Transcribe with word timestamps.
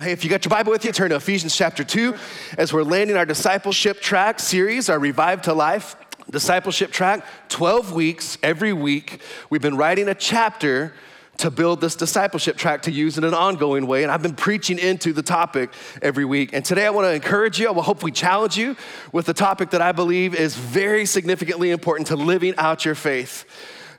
Hey, 0.00 0.12
if 0.12 0.22
you 0.22 0.30
got 0.30 0.44
your 0.44 0.50
Bible 0.50 0.70
with 0.70 0.84
you, 0.84 0.92
turn 0.92 1.10
to 1.10 1.16
Ephesians 1.16 1.56
chapter 1.56 1.82
2 1.82 2.14
as 2.56 2.72
we're 2.72 2.84
landing 2.84 3.16
our 3.16 3.26
discipleship 3.26 4.00
track 4.00 4.38
series, 4.38 4.88
our 4.88 4.98
Revive 4.98 5.42
to 5.42 5.52
Life 5.52 5.96
discipleship 6.30 6.92
track. 6.92 7.26
12 7.48 7.92
weeks, 7.92 8.38
every 8.40 8.72
week, 8.72 9.20
we've 9.50 9.62
been 9.62 9.76
writing 9.76 10.08
a 10.08 10.14
chapter 10.14 10.94
to 11.38 11.50
build 11.50 11.80
this 11.80 11.96
discipleship 11.96 12.56
track 12.56 12.82
to 12.82 12.92
use 12.92 13.18
in 13.18 13.24
an 13.24 13.34
ongoing 13.34 13.88
way. 13.88 14.04
And 14.04 14.12
I've 14.12 14.22
been 14.22 14.36
preaching 14.36 14.78
into 14.78 15.12
the 15.12 15.22
topic 15.22 15.70
every 16.00 16.24
week. 16.24 16.50
And 16.52 16.64
today 16.64 16.86
I 16.86 16.90
want 16.90 17.06
to 17.06 17.12
encourage 17.12 17.58
you, 17.58 17.66
I 17.66 17.72
will 17.72 17.82
hopefully 17.82 18.12
challenge 18.12 18.56
you 18.56 18.76
with 19.10 19.26
the 19.26 19.34
topic 19.34 19.70
that 19.70 19.82
I 19.82 19.90
believe 19.90 20.32
is 20.32 20.54
very 20.54 21.06
significantly 21.06 21.72
important 21.72 22.06
to 22.08 22.16
living 22.16 22.54
out 22.56 22.84
your 22.84 22.94
faith, 22.94 23.46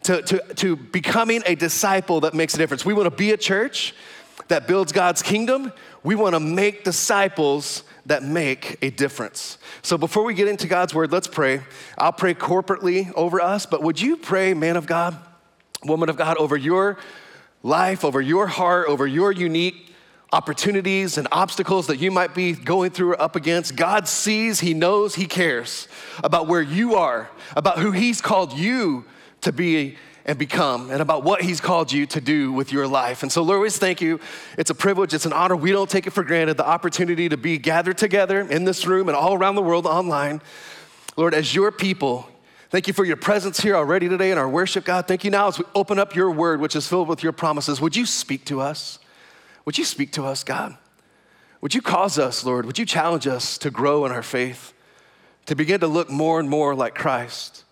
to, 0.04 0.22
to, 0.22 0.54
to 0.56 0.78
becoming 0.78 1.44
a 1.46 1.56
disciple 1.56 2.22
that 2.22 2.34
makes 2.34 2.54
a 2.54 2.58
difference. 2.58 2.86
We 2.86 2.94
want 2.94 3.08
to 3.08 3.18
be 3.18 3.32
a 3.32 3.38
church 3.38 3.94
that 4.50 4.68
builds 4.68 4.92
God's 4.92 5.22
kingdom 5.22 5.72
we 6.04 6.16
want 6.16 6.36
to 6.36 6.40
make 6.40 6.84
disciples 6.84 7.84
that 8.06 8.24
make 8.24 8.78
a 8.82 8.90
difference. 8.90 9.58
So 9.82 9.98
before 9.98 10.24
we 10.24 10.34
get 10.34 10.48
into 10.48 10.68
God's 10.68 10.94
word, 10.94 11.12
let's 11.12 11.28
pray. 11.28 11.62
I'll 11.98 12.14
pray 12.14 12.34
corporately 12.34 13.12
over 13.16 13.42
us, 13.42 13.66
but 13.66 13.84
would 13.84 14.00
you 14.00 14.18
pray, 14.18 14.54
man 14.54 14.78
of 14.78 14.86
God, 14.86 15.18
woman 15.84 16.10
of 16.10 16.16
God, 16.16 16.38
over 16.38 16.56
your 16.56 16.98
life, 17.64 18.06
over 18.06 18.22
your 18.22 18.48
heart, 18.48 18.88
over 18.88 19.06
your 19.06 19.32
unique 19.32 19.94
opportunities 20.32 21.18
and 21.18 21.28
obstacles 21.32 21.88
that 21.88 21.98
you 21.98 22.12
might 22.12 22.36
be 22.36 22.54
going 22.54 22.92
through 22.92 23.12
or 23.12 23.22
up 23.22 23.36
against. 23.36 23.76
God 23.76 24.08
sees, 24.08 24.60
He 24.60 24.74
knows, 24.74 25.16
He 25.16 25.26
cares 25.26 25.88
about 26.24 26.48
where 26.48 26.62
you 26.62 26.96
are, 26.96 27.30
about 27.56 27.80
who 27.80 27.92
He's 27.92 28.22
called 28.22 28.54
you 28.54 29.06
to 29.42 29.52
be 29.52 29.98
and 30.30 30.38
become 30.38 30.92
and 30.92 31.02
about 31.02 31.24
what 31.24 31.42
He's 31.42 31.60
called 31.60 31.92
you 31.92 32.06
to 32.06 32.22
do 32.22 32.54
with 32.54 32.72
your 32.72 32.88
life. 32.88 33.24
And 33.24 33.32
so, 33.32 33.42
Lord, 33.42 33.62
we 33.62 33.70
thank 33.72 34.00
you. 34.00 34.20
It's 34.60 34.70
a 34.70 34.76
privilege, 34.76 35.16
it's 35.16 35.26
an 35.26 35.34
honor. 35.34 35.56
We 35.56 35.72
don't 35.72 35.90
take 35.90 36.06
it 36.06 36.12
for 36.12 36.24
granted 36.24 36.56
the 36.56 36.68
opportunity 36.68 37.30
to 37.30 37.36
be 37.36 37.58
gathered 37.58 37.98
together 37.98 38.42
in 38.42 38.64
this 38.64 38.86
room 38.86 39.10
and 39.10 39.18
all 39.18 39.34
around 39.34 39.56
the 39.56 39.64
world 39.64 39.88
online. 39.88 40.40
Lord, 41.18 41.34
as 41.34 41.56
your 41.56 41.72
people, 41.72 42.30
thank 42.70 42.88
you 42.88 42.94
for 42.94 43.04
your 43.06 43.18
presence 43.18 43.60
here 43.60 43.76
already 43.76 44.08
today 44.08 44.30
in 44.30 44.38
our 44.38 44.48
worship, 44.48 44.86
God. 44.86 45.08
Thank 45.08 45.24
you 45.24 45.32
now 45.32 45.48
as 45.48 45.58
we 45.58 45.66
open 45.74 45.98
up 45.98 46.14
your 46.14 46.30
word, 46.30 46.62
which 46.62 46.76
is 46.76 46.88
filled 46.88 47.08
with 47.08 47.24
your 47.24 47.32
promises. 47.32 47.82
Would 47.82 47.96
you 47.96 48.06
speak 48.06 48.46
to 48.46 48.62
us? 48.62 49.00
Would 49.66 49.80
you 49.80 49.84
speak 49.84 50.12
to 50.12 50.26
us, 50.26 50.44
God? 50.44 50.78
Would 51.62 51.74
you 51.74 51.82
cause 51.82 52.20
us, 52.20 52.46
Lord? 52.46 52.68
Would 52.68 52.78
you 52.78 52.86
challenge 52.86 53.26
us 53.26 53.58
to 53.58 53.72
grow 53.72 54.06
in 54.06 54.12
our 54.12 54.24
faith, 54.24 54.74
to 55.48 55.56
begin 55.56 55.80
to 55.80 55.88
look 55.88 56.12
more 56.12 56.40
and 56.40 56.48
more 56.48 56.76
like 56.76 56.94
Christ? 56.94 57.64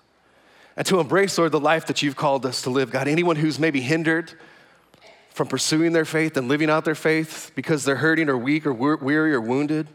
And 0.77 0.85
to 0.85 0.99
embrace, 0.99 1.37
Lord, 1.39 1.51
the 1.51 1.59
life 1.59 1.87
that 1.87 2.03
you've 2.03 2.15
called 2.15 2.45
us 2.45 2.61
to 2.61 2.69
live. 2.69 2.91
God, 2.91 3.07
anyone 3.07 3.35
who's 3.35 3.57
maybe 3.57 3.81
hindered 3.81 4.31
from 5.31 5.47
pursuing 5.47 5.91
their 5.91 6.05
faith 6.05 6.37
and 6.37 6.47
living 6.47 6.69
out 6.69 6.85
their 6.85 6.95
faith 6.95 7.51
because 7.55 7.83
they're 7.83 7.95
hurting 7.95 8.29
or 8.29 8.37
weak 8.37 8.65
or 8.65 8.73
weary 8.73 9.33
or 9.33 9.41
wounded, 9.41 9.87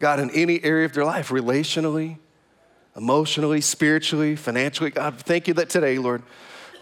God, 0.00 0.18
in 0.18 0.30
any 0.30 0.62
area 0.64 0.84
of 0.84 0.92
their 0.92 1.04
life, 1.04 1.28
relationally, 1.28 2.18
emotionally, 2.96 3.60
spiritually, 3.60 4.34
financially, 4.34 4.90
God, 4.90 5.16
thank 5.20 5.46
you 5.46 5.54
that 5.54 5.70
today, 5.70 5.96
Lord, 5.96 6.24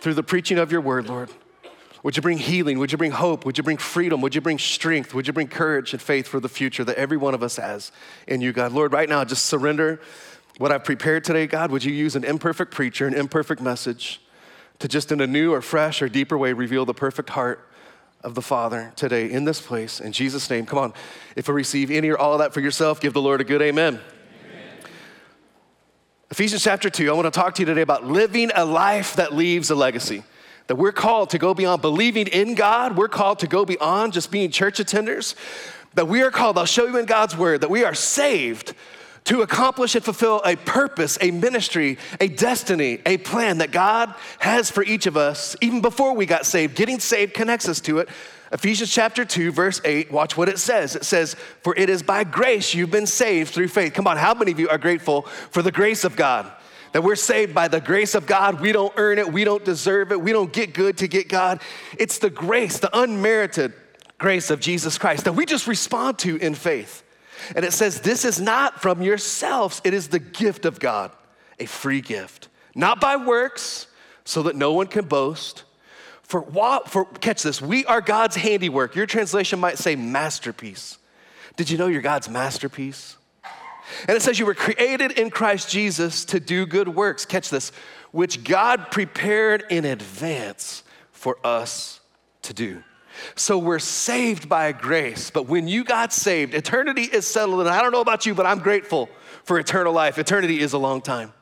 through 0.01 0.15
the 0.15 0.23
preaching 0.23 0.59
of 0.59 0.73
your 0.73 0.81
word, 0.81 1.07
Lord, 1.07 1.29
would 2.03 2.17
you 2.17 2.23
bring 2.23 2.39
healing? 2.39 2.79
Would 2.79 2.93
you 2.93 2.99
bring 2.99 3.13
hope? 3.13 3.45
Would 3.47 3.59
you 3.59 3.65
bring 3.65 3.79
freedom? 3.79 4.21
Would 4.21 4.35
you 4.35 4.41
bring 4.41 4.59
strength? 4.59 5.15
Would 5.15 5.27
you 5.27 5.33
bring 5.33 5.49
courage 5.49 5.93
and 5.93 6.01
faith 6.01 6.29
for 6.29 6.41
the 6.41 6.51
future 6.51 6.85
that 6.85 6.97
every 6.97 7.17
one 7.17 7.35
of 7.35 7.43
us 7.43 7.57
has 7.57 7.93
in 8.27 8.41
you, 8.41 8.53
God? 8.53 8.73
Lord, 8.73 8.93
right 8.93 9.09
now, 9.09 9.25
just 9.25 9.47
surrender 9.47 10.01
what 10.59 10.71
I've 10.71 10.85
prepared 10.85 11.25
today, 11.25 11.47
God, 11.47 11.71
would 11.71 11.83
you 11.83 11.93
use 11.93 12.15
an 12.15 12.25
imperfect 12.25 12.73
preacher, 12.73 13.07
an 13.07 13.15
imperfect 13.15 13.61
message 13.61 14.21
to 14.79 14.89
just 14.89 15.11
in 15.11 15.21
a 15.21 15.27
new 15.27 15.53
or 15.53 15.61
fresh 15.61 16.01
or 16.01 16.09
deeper 16.09 16.39
way 16.39 16.53
reveal 16.53 16.85
the 16.85 16.95
perfect 16.95 17.31
heart 17.31 17.69
of 18.23 18.35
the 18.35 18.43
Father 18.43 18.93
today 18.97 19.31
in 19.31 19.45
this 19.45 19.61
place. 19.61 20.01
In 20.01 20.13
Jesus' 20.13 20.49
name, 20.49 20.65
come 20.65 20.79
on. 20.79 20.95
If 21.37 21.49
you 21.49 21.55
receive 21.55 21.91
any 21.91 22.09
or 22.09 22.17
all 22.17 22.33
of 22.33 22.39
that 22.39 22.55
for 22.55 22.61
yourself, 22.61 23.01
give 23.01 23.13
the 23.13 23.21
Lord 23.21 23.41
a 23.41 23.45
good 23.45 23.61
amen. 23.61 24.01
amen. 24.01 24.91
Ephesians 26.31 26.63
chapter 26.63 26.89
2, 26.89 27.11
I 27.11 27.13
want 27.13 27.27
to 27.27 27.31
talk 27.31 27.55
to 27.57 27.63
you 27.63 27.67
today 27.67 27.83
about 27.83 28.07
living 28.07 28.51
a 28.55 28.65
life 28.65 29.17
that 29.17 29.35
leaves 29.35 29.71
a 29.71 29.75
legacy. 29.75 30.23
That 30.69 30.77
we're 30.77 30.93
called 30.93 31.31
to 31.31 31.39
go 31.39 31.53
beyond 31.53 31.83
believing 31.83 32.27
in 32.29 32.55
God, 32.55 32.97
we're 32.97 33.09
called 33.09 33.41
to 33.41 33.47
go 33.47 33.67
beyond 33.67 34.15
just 34.15 34.31
being 34.31 34.51
church 34.51 34.79
attenders. 34.79 35.35
That 35.95 36.09
we 36.09 36.23
are 36.23 36.31
called, 36.31 36.57
I'll 36.57 36.65
show 36.65 36.87
you 36.87 36.97
in 36.97 37.05
God's 37.05 37.37
word, 37.37 37.61
that 37.61 37.71
we 37.71 37.85
are 37.85 37.95
saved 37.95 38.75
to 39.25 39.41
accomplish 39.41 39.95
and 39.95 40.05
fulfill 40.05 40.43
a 40.45 40.55
purpose, 40.55 41.17
a 41.21 41.31
ministry, 41.31 41.97
a 42.21 42.29
destiny, 42.29 43.01
a 43.07 43.17
plan 43.19 43.59
that 43.59 43.71
God 43.73 44.15
has 44.39 44.71
for 44.71 44.83
each 44.83 45.07
of 45.07 45.17
us, 45.17 45.57
even 45.63 45.81
before 45.81 46.15
we 46.15 46.27
got 46.27 46.45
saved. 46.45 46.77
Getting 46.77 47.01
saved 47.01 47.33
connects 47.33 47.69
us 47.69 47.81
to 47.83 47.99
it. 47.99 48.09
Ephesians 48.53 48.93
chapter 48.93 49.25
2, 49.25 49.51
verse 49.51 49.81
8, 49.85 50.13
watch 50.13 50.37
what 50.37 50.49
it 50.49 50.59
says. 50.59 50.95
It 50.95 51.05
says, 51.05 51.35
For 51.63 51.75
it 51.75 51.89
is 51.89 52.03
by 52.03 52.25
grace 52.25 52.75
you've 52.75 52.91
been 52.91 53.07
saved 53.07 53.55
through 53.55 53.69
faith. 53.69 53.95
Come 53.95 54.07
on, 54.07 54.19
how 54.19 54.35
many 54.35 54.53
of 54.53 54.61
you 54.61 54.69
are 54.69 54.79
grateful 54.79 55.23
for 55.23 55.63
the 55.63 55.73
grace 55.73 56.05
of 56.05 56.17
God? 56.17 56.51
That 56.93 57.03
we're 57.03 57.17
saved 57.17 57.55
by 57.55 57.69
the 57.69 57.81
grace 57.81 58.15
of 58.15 58.27
God. 58.27 58.61
We 58.61 58.73
don't 58.73 58.93
earn 58.97 59.19
it, 59.19 59.33
we 59.33 59.43
don't 59.43 59.65
deserve 59.65 60.13
it, 60.13 60.21
we 60.21 60.33
don't 60.33 60.53
get 60.53 60.75
good 60.75 60.99
to 60.99 61.09
get 61.09 61.29
God. 61.29 61.63
It's 61.99 62.19
the 62.19 62.31
grace, 62.31 62.79
the 62.79 62.97
unmerited 62.97 63.73
grace 64.19 64.51
of 64.51 64.61
Jesus 64.61 64.99
Christ 64.99 65.25
that 65.25 65.33
we 65.33 65.47
just 65.47 65.67
respond 65.67 66.19
to 66.21 66.37
in 66.37 66.55
faith. 66.55 67.04
And 67.55 67.65
it 67.65 67.73
says, 67.73 68.01
This 68.01 68.25
is 68.25 68.41
not 68.41 68.81
from 68.81 69.03
yourselves, 69.03 69.81
it 69.85 69.95
is 69.95 70.09
the 70.09 70.19
gift 70.19 70.65
of 70.65 70.81
God, 70.81 71.13
a 71.59 71.67
free 71.67 72.01
gift, 72.01 72.49
not 72.75 73.01
by 73.01 73.17
works, 73.17 73.87
so 74.25 74.43
that 74.45 74.57
no 74.57 74.73
one 74.73 74.87
can 74.87 75.05
boast. 75.07 75.65
For, 76.23 76.43
for 76.87 77.05
catch 77.05 77.43
this, 77.43 77.61
we 77.61 77.85
are 77.87 78.01
God's 78.01 78.37
handiwork. 78.37 78.97
Your 78.97 79.07
translation 79.07 79.61
might 79.61 79.79
say 79.79 79.95
masterpiece. 79.95 80.99
Did 81.57 81.71
you 81.71 81.79
know 81.79 81.87
you're 81.87 82.03
God's 82.03 82.29
masterpiece? 82.29 83.17
And 84.09 84.17
it 84.17 84.23
says 84.23 84.39
you 84.39 84.47
were 84.47 84.55
created 84.55 85.13
in 85.13 85.31
Christ 85.31 85.71
Jesus 85.71 86.25
to 86.27 86.41
do 86.41 86.67
good 86.67 86.89
works. 86.89 87.27
Catch 87.27 87.51
this, 87.51 87.71
which 88.13 88.43
God 88.43 88.91
prepared 88.91 89.65
in 89.71 89.85
advance 89.85 90.83
for 91.13 91.39
us 91.45 92.01
to 92.43 92.55
do. 92.55 92.83
So 93.35 93.59
we're 93.59 93.79
saved 93.79 94.49
by 94.49 94.73
grace. 94.73 95.31
But 95.31 95.47
when 95.47 95.69
you 95.69 95.85
got 95.85 96.13
saved, 96.13 96.55
eternity 96.55 97.03
is 97.03 97.27
settled. 97.27 97.61
And 97.61 97.69
I 97.69 97.83
don't 97.83 97.93
know 97.93 98.01
about 98.01 98.27
you, 98.27 98.35
but 98.35 98.47
I'm 98.47 98.59
grateful 98.59 99.09
for 99.45 99.59
eternal 99.59 99.93
life. 99.93 100.19
Eternity 100.19 100.61
is 100.61 100.73
a 100.73 100.79
long 100.79 101.01
time. 101.01 101.33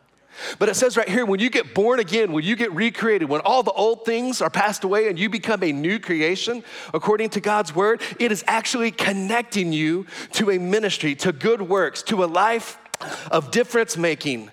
But 0.58 0.68
it 0.68 0.74
says 0.74 0.96
right 0.96 1.08
here 1.08 1.26
when 1.26 1.40
you 1.40 1.50
get 1.50 1.74
born 1.74 2.00
again, 2.00 2.32
when 2.32 2.44
you 2.44 2.56
get 2.56 2.72
recreated, 2.72 3.28
when 3.28 3.42
all 3.42 3.62
the 3.62 3.72
old 3.72 4.04
things 4.04 4.40
are 4.40 4.50
passed 4.50 4.84
away 4.84 5.08
and 5.08 5.18
you 5.18 5.28
become 5.28 5.62
a 5.62 5.72
new 5.72 5.98
creation, 5.98 6.64
according 6.94 7.30
to 7.30 7.40
God's 7.40 7.74
word, 7.74 8.00
it 8.18 8.32
is 8.32 8.42
actually 8.46 8.90
connecting 8.90 9.72
you 9.72 10.06
to 10.32 10.50
a 10.50 10.58
ministry, 10.58 11.14
to 11.16 11.32
good 11.32 11.62
works, 11.62 12.02
to 12.04 12.24
a 12.24 12.26
life 12.26 12.78
of 13.30 13.50
difference 13.50 13.96
making, 13.96 14.50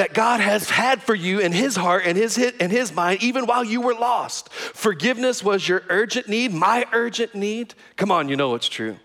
that 0.00 0.14
God 0.14 0.40
has 0.40 0.70
had 0.70 1.02
for 1.02 1.14
you 1.14 1.40
in 1.40 1.52
His 1.52 1.76
heart 1.76 2.04
and 2.06 2.16
His, 2.16 2.38
in 2.38 2.70
His 2.70 2.90
mind, 2.90 3.22
even 3.22 3.44
while 3.44 3.62
you 3.62 3.82
were 3.82 3.92
lost. 3.92 4.50
Forgiveness 4.50 5.44
was 5.44 5.68
your 5.68 5.82
urgent 5.90 6.26
need, 6.26 6.54
my 6.54 6.86
urgent 6.94 7.34
need. 7.34 7.74
Come 7.96 8.10
on, 8.10 8.30
you 8.30 8.34
know 8.34 8.54
it's 8.54 8.66
true. 8.66 8.96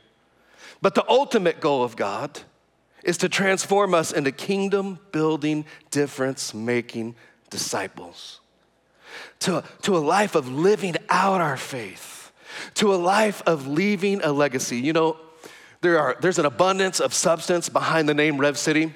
But 0.81 0.95
the 0.95 1.03
ultimate 1.09 1.59
goal 1.59 1.83
of 1.83 1.97
God 1.97 2.39
is 3.03 3.17
to 3.17 3.27
transform 3.27 3.93
us 3.93 4.13
into 4.13 4.31
kingdom 4.31 4.99
building, 5.11 5.65
difference 5.91 6.53
making 6.53 7.15
disciples. 7.49 8.39
To, 9.39 9.65
to 9.81 9.97
a 9.97 9.99
life 9.99 10.33
of 10.33 10.47
living 10.47 10.95
out 11.09 11.41
our 11.41 11.57
faith, 11.57 12.31
to 12.75 12.93
a 12.93 12.95
life 12.95 13.43
of 13.45 13.67
leaving 13.67 14.21
a 14.23 14.31
legacy. 14.31 14.77
You 14.77 14.93
know, 14.93 15.17
there 15.81 15.99
are, 15.99 16.15
there's 16.21 16.39
an 16.39 16.45
abundance 16.45 17.01
of 17.01 17.13
substance 17.13 17.67
behind 17.67 18.07
the 18.07 18.13
name 18.13 18.37
Rev 18.37 18.57
City 18.57 18.93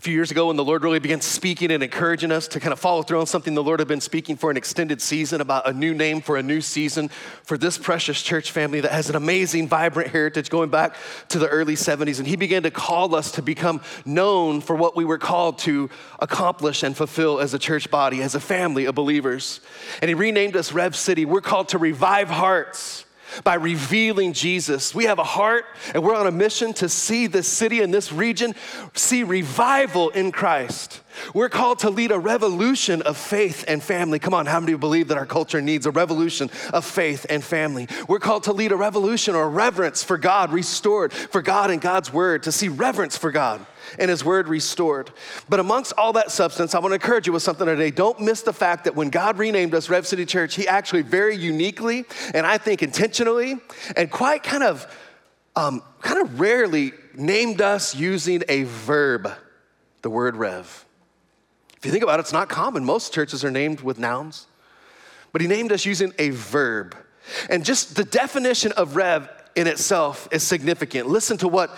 a 0.00 0.02
few 0.02 0.14
years 0.14 0.30
ago 0.30 0.46
when 0.46 0.56
the 0.56 0.64
Lord 0.64 0.82
really 0.82 0.98
began 0.98 1.20
speaking 1.20 1.70
and 1.70 1.82
encouraging 1.82 2.32
us 2.32 2.48
to 2.48 2.58
kind 2.58 2.72
of 2.72 2.78
follow 2.78 3.02
through 3.02 3.20
on 3.20 3.26
something 3.26 3.52
the 3.52 3.62
Lord 3.62 3.80
had 3.80 3.88
been 3.88 4.00
speaking 4.00 4.34
for 4.34 4.50
an 4.50 4.56
extended 4.56 5.02
season 5.02 5.42
about 5.42 5.68
a 5.68 5.74
new 5.74 5.92
name 5.92 6.22
for 6.22 6.38
a 6.38 6.42
new 6.42 6.62
season 6.62 7.10
for 7.42 7.58
this 7.58 7.76
precious 7.76 8.22
church 8.22 8.50
family 8.50 8.80
that 8.80 8.92
has 8.92 9.10
an 9.10 9.16
amazing, 9.16 9.68
vibrant 9.68 10.08
heritage 10.10 10.48
going 10.48 10.70
back 10.70 10.96
to 11.28 11.38
the 11.38 11.48
early 11.48 11.74
70s. 11.74 12.18
And 12.18 12.26
He 12.26 12.36
began 12.36 12.62
to 12.62 12.70
call 12.70 13.14
us 13.14 13.32
to 13.32 13.42
become 13.42 13.82
known 14.06 14.62
for 14.62 14.74
what 14.74 14.96
we 14.96 15.04
were 15.04 15.18
called 15.18 15.58
to 15.58 15.90
accomplish 16.18 16.82
and 16.82 16.96
fulfill 16.96 17.38
as 17.38 17.52
a 17.52 17.58
church 17.58 17.90
body, 17.90 18.22
as 18.22 18.34
a 18.34 18.40
family 18.40 18.86
of 18.86 18.94
believers. 18.94 19.60
And 20.00 20.08
He 20.08 20.14
renamed 20.14 20.56
us 20.56 20.72
Rev 20.72 20.96
City. 20.96 21.26
We're 21.26 21.42
called 21.42 21.68
to 21.70 21.78
revive 21.78 22.30
hearts 22.30 23.04
by 23.44 23.54
revealing 23.54 24.32
Jesus. 24.32 24.94
We 24.94 25.04
have 25.04 25.18
a 25.18 25.24
heart 25.24 25.64
and 25.94 26.02
we're 26.02 26.14
on 26.14 26.26
a 26.26 26.32
mission 26.32 26.72
to 26.74 26.88
see 26.88 27.26
this 27.26 27.46
city 27.46 27.80
and 27.80 27.92
this 27.92 28.12
region 28.12 28.54
see 28.94 29.22
revival 29.22 30.10
in 30.10 30.32
Christ. 30.32 31.00
We're 31.34 31.48
called 31.48 31.80
to 31.80 31.90
lead 31.90 32.12
a 32.12 32.18
revolution 32.18 33.02
of 33.02 33.16
faith 33.16 33.64
and 33.66 33.82
family. 33.82 34.18
Come 34.18 34.34
on, 34.34 34.46
how 34.46 34.60
many 34.60 34.74
believe 34.74 35.08
that 35.08 35.18
our 35.18 35.26
culture 35.26 35.60
needs 35.60 35.86
a 35.86 35.90
revolution 35.90 36.50
of 36.72 36.84
faith 36.84 37.26
and 37.28 37.42
family? 37.42 37.88
We're 38.08 38.20
called 38.20 38.44
to 38.44 38.52
lead 38.52 38.72
a 38.72 38.76
revolution 38.76 39.34
or 39.34 39.50
reverence 39.50 40.02
for 40.02 40.18
God 40.18 40.52
restored, 40.52 41.12
for 41.12 41.42
God 41.42 41.70
and 41.70 41.80
God's 41.80 42.12
word, 42.12 42.44
to 42.44 42.52
see 42.52 42.68
reverence 42.68 43.16
for 43.16 43.30
God 43.30 43.64
and 43.98 44.10
his 44.10 44.24
word 44.24 44.48
restored. 44.48 45.10
But 45.48 45.60
amongst 45.60 45.92
all 45.98 46.12
that 46.14 46.30
substance, 46.30 46.74
I 46.74 46.78
want 46.78 46.90
to 46.90 46.94
encourage 46.94 47.26
you 47.26 47.32
with 47.32 47.42
something 47.42 47.66
today. 47.66 47.90
Don't 47.90 48.20
miss 48.20 48.42
the 48.42 48.52
fact 48.52 48.84
that 48.84 48.94
when 48.94 49.10
God 49.10 49.38
renamed 49.38 49.74
us 49.74 49.88
Rev 49.88 50.06
City 50.06 50.24
Church, 50.26 50.54
he 50.54 50.68
actually 50.68 51.02
very 51.02 51.36
uniquely 51.36 52.04
and 52.34 52.46
I 52.46 52.58
think 52.58 52.82
intentionally 52.82 53.56
and 53.96 54.10
quite 54.10 54.42
kind 54.42 54.62
of 54.62 54.86
um, 55.56 55.82
kind 56.00 56.20
of 56.20 56.40
rarely 56.40 56.92
named 57.14 57.60
us 57.60 57.94
using 57.94 58.42
a 58.48 58.62
verb, 58.64 59.30
the 60.02 60.10
word 60.10 60.36
rev. 60.36 60.86
If 61.76 61.86
you 61.86 61.92
think 61.92 62.04
about 62.04 62.18
it, 62.18 62.22
it's 62.22 62.32
not 62.32 62.48
common. 62.48 62.84
Most 62.84 63.12
churches 63.12 63.44
are 63.44 63.50
named 63.50 63.80
with 63.80 63.98
nouns, 63.98 64.46
but 65.32 65.40
he 65.40 65.48
named 65.48 65.72
us 65.72 65.84
using 65.84 66.12
a 66.18 66.30
verb. 66.30 66.96
And 67.48 67.64
just 67.64 67.96
the 67.96 68.04
definition 68.04 68.72
of 68.72 68.96
rev 68.96 69.28
in 69.54 69.66
itself 69.66 70.28
is 70.30 70.42
significant. 70.42 71.08
Listen 71.08 71.36
to 71.38 71.48
what 71.48 71.76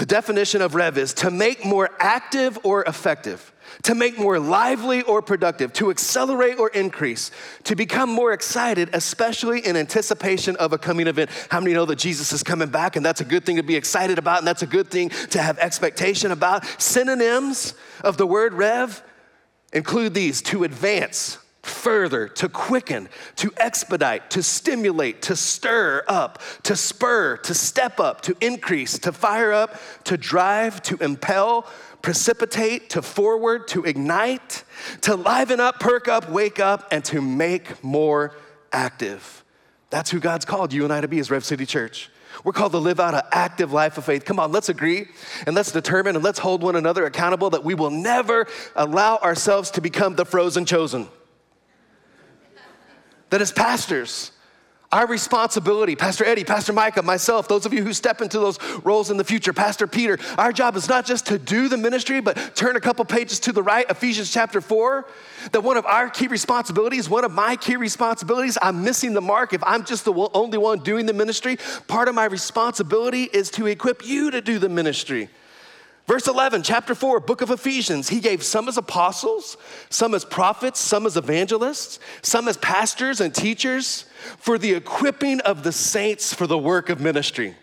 the 0.00 0.06
definition 0.06 0.62
of 0.62 0.74
rev 0.74 0.96
is 0.96 1.12
to 1.12 1.30
make 1.30 1.62
more 1.62 1.90
active 1.98 2.58
or 2.62 2.82
effective, 2.84 3.52
to 3.82 3.94
make 3.94 4.18
more 4.18 4.38
lively 4.38 5.02
or 5.02 5.20
productive, 5.20 5.74
to 5.74 5.90
accelerate 5.90 6.58
or 6.58 6.70
increase, 6.70 7.30
to 7.64 7.76
become 7.76 8.08
more 8.08 8.32
excited, 8.32 8.88
especially 8.94 9.60
in 9.60 9.76
anticipation 9.76 10.56
of 10.56 10.72
a 10.72 10.78
coming 10.78 11.06
event. 11.06 11.28
How 11.50 11.60
many 11.60 11.74
know 11.74 11.84
that 11.84 11.98
Jesus 11.98 12.32
is 12.32 12.42
coming 12.42 12.70
back 12.70 12.96
and 12.96 13.04
that's 13.04 13.20
a 13.20 13.26
good 13.26 13.44
thing 13.44 13.56
to 13.56 13.62
be 13.62 13.76
excited 13.76 14.18
about 14.18 14.38
and 14.38 14.46
that's 14.46 14.62
a 14.62 14.66
good 14.66 14.90
thing 14.90 15.10
to 15.10 15.42
have 15.42 15.58
expectation 15.58 16.30
about? 16.30 16.64
Synonyms 16.80 17.74
of 18.02 18.16
the 18.16 18.26
word 18.26 18.54
rev 18.54 19.02
include 19.74 20.14
these 20.14 20.40
to 20.40 20.64
advance, 20.64 21.36
further, 21.62 22.26
to 22.26 22.48
quicken, 22.48 23.08
to 23.36 23.52
expedite, 23.58 24.30
to 24.30 24.42
stimulate, 24.42 25.22
to 25.22 25.36
stir 25.36 26.02
up, 26.08 26.40
to 26.62 26.74
spur, 26.74 27.36
to 27.38 27.54
step 27.54 28.00
up, 28.00 28.22
to 28.22 28.36
increase, 28.40 28.98
to 28.98 29.12
fire 29.12 29.52
up, 29.52 29.78
to 30.04 30.16
drive, 30.16 30.82
to 30.82 30.96
impel, 31.02 31.66
precipitate, 32.02 32.90
to 32.90 33.02
forward, 33.02 33.68
to 33.68 33.84
ignite, 33.84 34.64
to 35.02 35.14
liven 35.14 35.60
up, 35.60 35.80
perk 35.80 36.08
up, 36.08 36.30
wake 36.30 36.58
up, 36.58 36.88
and 36.90 37.04
to 37.04 37.20
make 37.20 37.82
more 37.84 38.34
active. 38.72 39.44
That's 39.90 40.10
who 40.10 40.20
God's 40.20 40.44
called 40.44 40.72
you 40.72 40.84
and 40.84 40.92
I 40.92 41.00
to 41.00 41.08
be 41.08 41.18
as 41.18 41.30
Rev 41.30 41.44
City 41.44 41.66
Church. 41.66 42.10
We're 42.44 42.52
called 42.52 42.72
to 42.72 42.78
live 42.78 43.00
out 43.00 43.12
an 43.12 43.22
active 43.32 43.72
life 43.72 43.98
of 43.98 44.04
faith. 44.04 44.24
Come 44.24 44.38
on, 44.38 44.50
let's 44.50 44.68
agree 44.68 45.08
and 45.46 45.54
let's 45.54 45.72
determine 45.72 46.14
and 46.14 46.24
let's 46.24 46.38
hold 46.38 46.62
one 46.62 46.76
another 46.76 47.04
accountable 47.04 47.50
that 47.50 47.64
we 47.64 47.74
will 47.74 47.90
never 47.90 48.46
allow 48.76 49.18
ourselves 49.18 49.70
to 49.72 49.80
become 49.80 50.14
the 50.14 50.24
frozen 50.24 50.64
chosen 50.64 51.08
that 53.30 53.40
as 53.40 53.52
pastors, 53.52 54.32
our 54.92 55.06
responsibility, 55.06 55.94
Pastor 55.94 56.24
Eddie, 56.24 56.42
Pastor 56.42 56.72
Micah, 56.72 57.02
myself, 57.02 57.46
those 57.46 57.64
of 57.64 57.72
you 57.72 57.84
who 57.84 57.92
step 57.92 58.20
into 58.20 58.40
those 58.40 58.58
roles 58.82 59.08
in 59.08 59.16
the 59.16 59.24
future, 59.24 59.52
Pastor 59.52 59.86
Peter, 59.86 60.18
our 60.36 60.52
job 60.52 60.74
is 60.74 60.88
not 60.88 61.06
just 61.06 61.26
to 61.26 61.38
do 61.38 61.68
the 61.68 61.76
ministry, 61.76 62.20
but 62.20 62.56
turn 62.56 62.74
a 62.74 62.80
couple 62.80 63.04
pages 63.04 63.38
to 63.40 63.52
the 63.52 63.62
right, 63.62 63.88
Ephesians 63.88 64.32
chapter 64.32 64.60
4, 64.60 65.06
that 65.52 65.60
one 65.60 65.76
of 65.76 65.86
our 65.86 66.10
key 66.10 66.26
responsibilities, 66.26 67.08
one 67.08 67.24
of 67.24 67.30
my 67.30 67.54
key 67.54 67.76
responsibilities, 67.76 68.58
I'm 68.60 68.82
missing 68.82 69.14
the 69.14 69.20
mark 69.20 69.52
if 69.52 69.62
I'm 69.62 69.84
just 69.84 70.04
the 70.04 70.12
only 70.34 70.58
one 70.58 70.80
doing 70.80 71.06
the 71.06 71.14
ministry. 71.14 71.56
Part 71.86 72.08
of 72.08 72.16
my 72.16 72.24
responsibility 72.24 73.30
is 73.32 73.48
to 73.52 73.66
equip 73.68 74.04
you 74.04 74.32
to 74.32 74.40
do 74.40 74.58
the 74.58 74.68
ministry. 74.68 75.28
Verse 76.10 76.26
11, 76.26 76.64
chapter 76.64 76.96
4, 76.96 77.20
book 77.20 77.40
of 77.40 77.52
Ephesians. 77.52 78.08
He 78.08 78.18
gave 78.18 78.42
some 78.42 78.66
as 78.66 78.76
apostles, 78.76 79.56
some 79.90 80.12
as 80.12 80.24
prophets, 80.24 80.80
some 80.80 81.06
as 81.06 81.16
evangelists, 81.16 82.00
some 82.20 82.48
as 82.48 82.56
pastors 82.56 83.20
and 83.20 83.32
teachers 83.32 84.06
for 84.36 84.58
the 84.58 84.74
equipping 84.74 85.38
of 85.42 85.62
the 85.62 85.70
saints 85.70 86.34
for 86.34 86.48
the 86.48 86.58
work 86.58 86.88
of 86.88 86.98
ministry, 87.00 87.54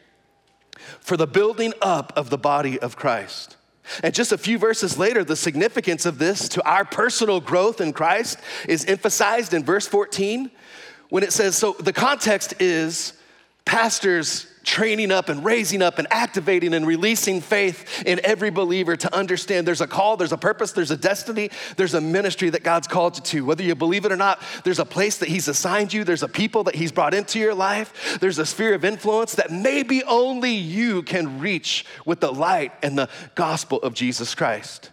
for 1.02 1.18
the 1.18 1.28
building 1.28 1.74
up 1.82 2.14
of 2.16 2.30
the 2.30 2.38
body 2.38 2.80
of 2.80 2.96
Christ. 2.96 3.58
And 4.02 4.14
just 4.14 4.32
a 4.32 4.38
few 4.38 4.58
verses 4.58 4.98
later, 4.98 5.26
the 5.26 5.36
significance 5.36 6.06
of 6.06 6.18
this 6.18 6.48
to 6.48 6.66
our 6.66 6.86
personal 6.86 7.42
growth 7.42 7.82
in 7.82 7.92
Christ 7.92 8.40
is 8.66 8.86
emphasized 8.86 9.54
in 9.54 9.66
verse 9.66 9.90
14 9.90 10.50
when 11.10 11.22
it 11.22 11.34
says, 11.34 11.58
so 11.58 11.74
the 11.82 11.92
context 11.92 12.54
is 12.62 13.12
pastors 13.66 14.48
training 14.68 15.12
up 15.12 15.30
and 15.30 15.46
raising 15.46 15.82
up 15.82 15.98
and 15.98 16.08
activating 16.12 16.74
and 16.74 16.86
releasing 16.86 17.40
faith 17.40 18.04
in 18.06 18.20
every 18.26 18.50
believer 18.50 18.98
to 18.98 19.16
understand 19.16 19.66
there's 19.66 19.80
a 19.80 19.88
call, 19.88 20.18
there's 20.18 20.34
a 20.34 20.38
purpose, 20.38 20.74
there's 20.74 20.92
a 20.92 20.98
destiny, 20.98 21.50
there's 21.78 21.94
a 21.94 22.02
ministry 22.02 22.50
that 22.50 22.64
God's 22.64 22.86
called 22.86 23.16
you 23.16 23.24
to. 23.24 23.46
Whether 23.46 23.64
you 23.64 23.76
believe 23.76 24.04
it 24.04 24.12
or 24.12 24.18
not, 24.18 24.42
there's 24.66 24.80
a 24.80 24.86
place 24.86 25.20
that 25.20 25.30
He's 25.30 25.48
assigned 25.48 25.94
you, 25.94 26.04
there's 26.04 26.22
a 26.22 26.28
people 26.28 26.66
that 26.66 26.76
He's 26.76 26.92
brought 26.92 27.14
into 27.14 27.40
your 27.40 27.56
life, 27.56 28.20
there's 28.20 28.40
a 28.40 28.46
sphere 28.46 28.74
of 28.74 28.84
influence 28.84 29.36
that 29.36 29.52
maybe 29.52 30.04
only 30.04 30.52
you 30.52 31.02
can 31.02 31.40
reach 31.40 31.86
with 32.06 32.20
the 32.20 32.34
light 32.34 32.74
and 32.84 32.98
the 32.98 33.08
gospel 33.36 33.82
of 33.82 33.94
Jesus 33.94 34.36
Christ. 34.36 34.92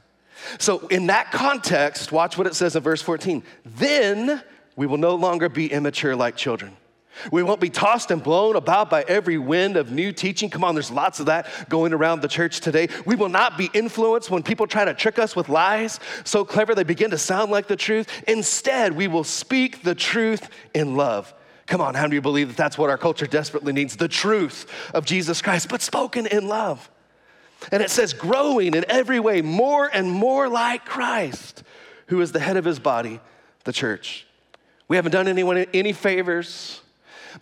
So, 0.58 0.86
in 0.86 1.08
that 1.08 1.32
context, 1.32 2.12
watch 2.12 2.38
what 2.38 2.46
it 2.46 2.54
says 2.54 2.76
in 2.76 2.82
verse 2.82 3.02
14. 3.02 3.42
Then 3.64 4.40
we 4.76 4.86
will 4.86 4.98
no 4.98 5.16
longer 5.16 5.48
be 5.48 5.72
immature 5.72 6.14
like 6.14 6.36
children 6.36 6.76
we 7.30 7.42
won't 7.42 7.60
be 7.60 7.70
tossed 7.70 8.10
and 8.10 8.22
blown 8.22 8.56
about 8.56 8.90
by 8.90 9.04
every 9.06 9.38
wind 9.38 9.76
of 9.76 9.90
new 9.90 10.12
teaching. 10.12 10.50
Come 10.50 10.64
on, 10.64 10.74
there's 10.74 10.90
lots 10.90 11.20
of 11.20 11.26
that 11.26 11.68
going 11.68 11.92
around 11.92 12.22
the 12.22 12.28
church 12.28 12.60
today. 12.60 12.88
We 13.04 13.14
will 13.14 13.28
not 13.28 13.56
be 13.58 13.70
influenced 13.72 14.30
when 14.30 14.42
people 14.42 14.66
try 14.66 14.84
to 14.84 14.94
trick 14.94 15.18
us 15.18 15.34
with 15.34 15.48
lies 15.48 16.00
so 16.24 16.44
clever 16.44 16.74
they 16.74 16.84
begin 16.84 17.10
to 17.10 17.18
sound 17.18 17.50
like 17.50 17.68
the 17.68 17.76
truth. 17.76 18.08
Instead, 18.26 18.94
we 18.94 19.08
will 19.08 19.24
speak 19.24 19.82
the 19.82 19.94
truth 19.94 20.48
in 20.74 20.96
love. 20.96 21.32
Come 21.66 21.80
on, 21.80 21.94
how 21.94 22.06
do 22.06 22.14
you 22.14 22.20
believe 22.20 22.48
that 22.48 22.56
that's 22.56 22.76
what 22.76 22.90
our 22.90 22.98
culture 22.98 23.26
desperately 23.26 23.72
needs? 23.72 23.96
The 23.96 24.08
truth 24.08 24.66
of 24.92 25.06
Jesus 25.06 25.40
Christ, 25.40 25.68
but 25.68 25.80
spoken 25.80 26.26
in 26.26 26.46
love. 26.46 26.90
And 27.72 27.82
it 27.82 27.90
says, 27.90 28.12
growing 28.12 28.74
in 28.74 28.84
every 28.88 29.20
way 29.20 29.40
more 29.40 29.88
and 29.90 30.10
more 30.10 30.48
like 30.48 30.84
Christ, 30.84 31.62
who 32.08 32.20
is 32.20 32.32
the 32.32 32.40
head 32.40 32.58
of 32.58 32.64
his 32.64 32.78
body, 32.78 33.20
the 33.64 33.72
church. 33.72 34.26
We 34.88 34.96
haven't 34.96 35.12
done 35.12 35.28
anyone 35.28 35.56
any 35.72 35.94
favors 35.94 36.82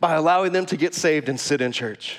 by 0.00 0.14
allowing 0.14 0.52
them 0.52 0.66
to 0.66 0.76
get 0.76 0.94
saved 0.94 1.28
and 1.28 1.38
sit 1.38 1.60
in 1.60 1.72
church. 1.72 2.18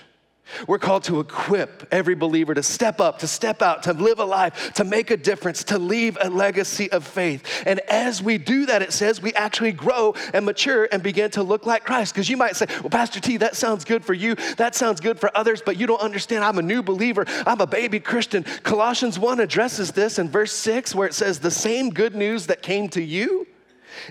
We're 0.68 0.80
called 0.80 1.04
to 1.06 1.20
equip 1.20 1.88
every 1.92 2.16
believer 2.16 2.54
to 2.54 2.64
step 2.64 3.00
up, 3.02 3.20
to 3.20 3.28
step 3.28 3.62
out, 3.62 3.84
to 3.84 3.94
live 3.94 4.20
a 4.20 4.26
life, 4.26 4.74
to 4.74 4.84
make 4.84 5.10
a 5.10 5.18
difference, 5.18 5.64
to 5.66 5.78
leave 5.78 6.18
a 6.22 6.30
legacy 6.30 6.92
of 6.92 7.06
faith. 7.06 7.64
And 7.66 7.80
as 7.82 8.22
we 8.22 8.38
do 8.38 8.66
that, 8.68 8.82
it 8.82 8.94
says 8.94 9.22
we 9.22 9.34
actually 9.34 9.72
grow 9.72 10.16
and 10.34 10.46
mature 10.46 10.88
and 10.92 11.02
begin 11.02 11.32
to 11.32 11.44
look 11.44 11.66
like 11.66 11.86
Christ. 11.86 12.14
Because 12.14 12.30
you 12.30 12.38
might 12.38 12.56
say, 12.56 12.66
Well, 12.82 12.90
Pastor 12.90 13.20
T, 13.20 13.38
that 13.38 13.56
sounds 13.56 13.84
good 13.86 14.06
for 14.06 14.14
you. 14.14 14.36
That 14.58 14.76
sounds 14.76 15.00
good 15.00 15.20
for 15.20 15.36
others, 15.36 15.62
but 15.66 15.78
you 15.78 15.88
don't 15.88 16.02
understand. 16.02 16.44
I'm 16.44 16.60
a 16.60 16.64
new 16.64 16.84
believer. 16.84 17.26
I'm 17.48 17.62
a 17.62 17.68
baby 17.68 18.00
Christian. 18.00 18.44
Colossians 18.64 19.18
1 19.18 19.40
addresses 19.40 19.92
this 19.92 20.20
in 20.20 20.30
verse 20.30 20.52
6, 20.52 20.94
where 20.94 21.08
it 21.08 21.14
says, 21.14 21.40
The 21.40 21.52
same 21.52 21.90
good 21.90 22.16
news 22.16 22.48
that 22.48 22.62
came 22.62 22.90
to 22.90 23.02
you 23.02 23.48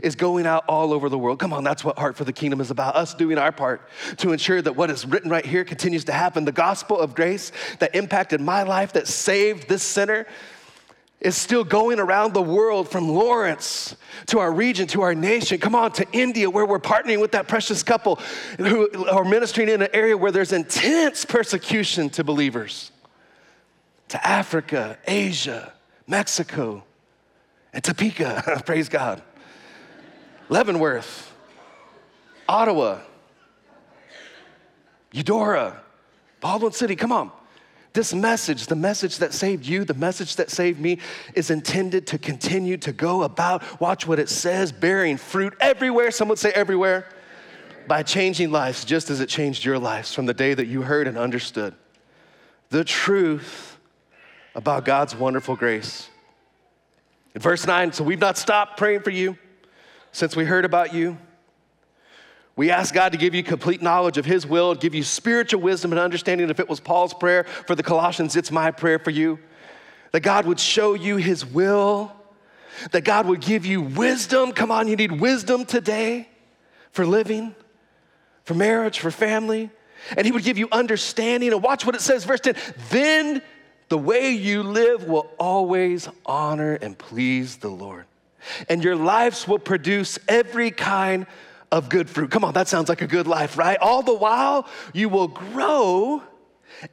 is 0.02 0.14
going 0.16 0.46
out 0.46 0.64
all 0.68 0.92
over 0.92 1.08
the 1.08 1.18
world. 1.18 1.38
Come 1.38 1.52
on, 1.52 1.64
that's 1.64 1.84
what 1.84 1.98
Heart 1.98 2.16
for 2.16 2.24
the 2.24 2.32
Kingdom 2.32 2.60
is 2.60 2.70
about. 2.70 2.96
Us 2.96 3.14
doing 3.14 3.38
our 3.38 3.52
part 3.52 3.88
to 4.18 4.32
ensure 4.32 4.60
that 4.62 4.76
what 4.76 4.90
is 4.90 5.06
written 5.06 5.30
right 5.30 5.44
here 5.44 5.64
continues 5.64 6.04
to 6.04 6.12
happen. 6.12 6.44
The 6.44 6.52
gospel 6.52 6.98
of 6.98 7.14
grace 7.14 7.52
that 7.78 7.94
impacted 7.94 8.40
my 8.40 8.62
life, 8.62 8.92
that 8.94 9.06
saved 9.08 9.68
this 9.68 9.82
sinner, 9.82 10.26
is 11.22 11.36
still 11.36 11.62
going 11.62 12.00
around 12.00 12.34
the 12.34 12.42
world 12.42 12.88
from 12.88 13.08
Lawrence 13.08 13.94
to 14.26 14.40
our 14.40 14.52
region, 14.52 14.88
to 14.88 15.02
our 15.02 15.14
nation. 15.14 15.58
Come 15.58 15.74
on, 15.74 15.92
to 15.92 16.06
India, 16.12 16.50
where 16.50 16.66
we're 16.66 16.80
partnering 16.80 17.20
with 17.20 17.32
that 17.32 17.46
precious 17.46 17.82
couple 17.84 18.16
who 18.58 19.06
are 19.06 19.24
ministering 19.24 19.68
in 19.68 19.82
an 19.82 19.88
area 19.92 20.16
where 20.16 20.32
there's 20.32 20.52
intense 20.52 21.24
persecution 21.24 22.10
to 22.10 22.24
believers. 22.24 22.90
To 24.08 24.26
Africa, 24.26 24.98
Asia, 25.06 25.72
Mexico, 26.08 26.82
and 27.72 27.82
Topeka. 27.82 28.62
Praise 28.66 28.88
God. 28.88 29.22
Leavenworth, 30.48 31.32
Ottawa, 32.48 33.00
Eudora, 35.12 35.80
Baldwin 36.40 36.72
City. 36.72 36.96
Come 36.96 37.12
on. 37.12 37.30
This 37.92 38.14
message, 38.14 38.66
the 38.66 38.76
message 38.76 39.18
that 39.18 39.34
saved 39.34 39.66
you, 39.66 39.84
the 39.84 39.94
message 39.94 40.36
that 40.36 40.50
saved 40.50 40.80
me, 40.80 40.98
is 41.34 41.50
intended 41.50 42.06
to 42.08 42.18
continue 42.18 42.78
to 42.78 42.92
go 42.92 43.22
about, 43.22 43.80
watch 43.80 44.06
what 44.06 44.18
it 44.18 44.30
says, 44.30 44.72
bearing 44.72 45.18
fruit 45.18 45.54
everywhere. 45.60 46.10
Some 46.10 46.28
would 46.28 46.38
say 46.38 46.52
everywhere. 46.52 47.06
By 47.86 48.02
changing 48.02 48.50
lives 48.50 48.84
just 48.84 49.10
as 49.10 49.20
it 49.20 49.28
changed 49.28 49.64
your 49.64 49.78
lives 49.78 50.14
from 50.14 50.24
the 50.24 50.32
day 50.32 50.54
that 50.54 50.66
you 50.66 50.82
heard 50.82 51.06
and 51.06 51.18
understood 51.18 51.74
the 52.70 52.84
truth 52.84 53.76
about 54.54 54.84
God's 54.84 55.14
wonderful 55.14 55.56
grace. 55.56 56.08
In 57.34 57.42
verse 57.42 57.66
9, 57.66 57.92
so 57.92 58.04
we've 58.04 58.20
not 58.20 58.38
stopped 58.38 58.78
praying 58.78 59.00
for 59.00 59.10
you 59.10 59.36
since 60.12 60.36
we 60.36 60.44
heard 60.44 60.64
about 60.64 60.94
you. 60.94 61.18
We 62.54 62.70
ask 62.70 62.92
God 62.92 63.12
to 63.12 63.18
give 63.18 63.34
you 63.34 63.42
complete 63.42 63.80
knowledge 63.80 64.18
of 64.18 64.26
His 64.26 64.46
will, 64.46 64.74
give 64.74 64.94
you 64.94 65.02
spiritual 65.02 65.62
wisdom 65.62 65.90
and 65.90 65.98
understanding. 65.98 66.50
If 66.50 66.60
it 66.60 66.68
was 66.68 66.80
Paul's 66.80 67.14
prayer 67.14 67.44
for 67.44 67.74
the 67.74 67.82
Colossians, 67.82 68.36
it's 68.36 68.50
my 68.50 68.70
prayer 68.70 68.98
for 68.98 69.10
you. 69.10 69.38
That 70.12 70.20
God 70.20 70.44
would 70.44 70.60
show 70.60 70.92
you 70.92 71.16
His 71.16 71.46
will, 71.46 72.12
that 72.90 73.04
God 73.04 73.26
would 73.26 73.40
give 73.40 73.64
you 73.64 73.80
wisdom. 73.80 74.52
Come 74.52 74.70
on, 74.70 74.86
you 74.86 74.96
need 74.96 75.12
wisdom 75.12 75.64
today 75.64 76.28
for 76.90 77.06
living, 77.06 77.54
for 78.44 78.52
marriage, 78.52 79.00
for 79.00 79.10
family. 79.10 79.70
And 80.14 80.26
He 80.26 80.32
would 80.32 80.44
give 80.44 80.58
you 80.58 80.68
understanding. 80.70 81.54
And 81.54 81.62
watch 81.62 81.86
what 81.86 81.94
it 81.94 82.02
says, 82.02 82.24
verse 82.24 82.40
10 82.40 82.54
then 82.90 83.40
the 83.88 83.96
way 83.96 84.30
you 84.30 84.62
live 84.62 85.04
will 85.04 85.30
always 85.38 86.08
honor 86.26 86.74
and 86.74 86.98
please 86.98 87.56
the 87.56 87.68
Lord 87.68 88.04
and 88.68 88.82
your 88.82 88.96
lives 88.96 89.46
will 89.46 89.58
produce 89.58 90.18
every 90.28 90.70
kind 90.70 91.26
of 91.70 91.88
good 91.88 92.08
fruit. 92.08 92.30
Come 92.30 92.44
on, 92.44 92.52
that 92.54 92.68
sounds 92.68 92.88
like 92.88 93.02
a 93.02 93.06
good 93.06 93.26
life, 93.26 93.56
right? 93.56 93.78
All 93.78 94.02
the 94.02 94.14
while, 94.14 94.68
you 94.92 95.08
will 95.08 95.28
grow 95.28 96.22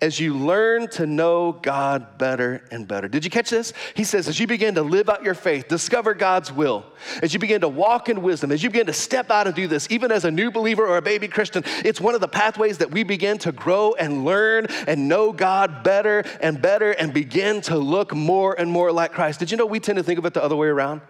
as 0.02 0.20
you 0.20 0.34
learn 0.34 0.88
to 0.88 1.06
know 1.06 1.52
God 1.52 2.18
better 2.18 2.64
and 2.72 2.88
better. 2.88 3.08
Did 3.08 3.26
you 3.26 3.32
catch 3.32 3.50
this? 3.50 3.74
He 3.96 4.04
says, 4.04 4.28
as 4.28 4.40
you 4.40 4.48
begin 4.48 4.76
to 4.76 4.84
live 4.84 5.10
out 5.10 5.24
your 5.24 5.34
faith, 5.34 5.68
discover 5.68 6.14
God's 6.14 6.52
will, 6.52 6.86
as 7.22 7.34
you 7.34 7.40
begin 7.40 7.62
to 7.62 7.68
walk 7.68 8.08
in 8.10 8.22
wisdom, 8.22 8.52
as 8.52 8.64
you 8.64 8.70
begin 8.70 8.86
to 8.86 8.94
step 8.94 9.32
out 9.32 9.48
and 9.48 9.56
do 9.56 9.68
this, 9.68 9.88
even 9.90 10.12
as 10.12 10.26
a 10.26 10.32
new 10.32 10.52
believer 10.52 10.86
or 10.86 10.98
a 10.98 11.02
baby 11.02 11.28
Christian, 11.28 11.64
it's 11.84 12.00
one 12.00 12.16
of 12.16 12.22
the 12.22 12.28
pathways 12.28 12.78
that 12.80 12.92
we 12.92 13.04
begin 13.04 13.38
to 13.40 13.52
grow 13.52 13.94
and 13.94 14.26
learn 14.26 14.68
and 14.88 15.08
know 15.08 15.32
God 15.32 15.84
better 15.84 16.24
and 16.40 16.62
better 16.62 16.92
and 16.92 17.14
begin 17.14 17.62
to 17.62 17.78
look 17.78 18.14
more 18.14 18.60
and 18.60 18.72
more 18.72 18.92
like 18.92 19.12
Christ. 19.12 19.40
Did 19.40 19.52
you 19.52 19.58
know 19.58 19.66
we 19.66 19.80
tend 19.80 19.98
to 19.98 20.04
think 20.04 20.20
of 20.20 20.26
it 20.26 20.34
the 20.34 20.44
other 20.44 20.56
way 20.56 20.68
around? 20.68 21.02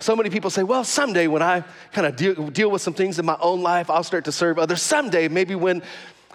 So 0.00 0.16
many 0.16 0.30
people 0.30 0.50
say, 0.50 0.62
well, 0.62 0.84
someday 0.84 1.26
when 1.26 1.42
I 1.42 1.64
kind 1.92 2.06
of 2.06 2.16
deal, 2.16 2.48
deal 2.48 2.70
with 2.70 2.82
some 2.82 2.94
things 2.94 3.18
in 3.18 3.24
my 3.24 3.36
own 3.40 3.62
life, 3.62 3.90
I'll 3.90 4.04
start 4.04 4.24
to 4.26 4.32
serve 4.32 4.58
others. 4.58 4.82
Someday, 4.82 5.28
maybe 5.28 5.54
when 5.54 5.82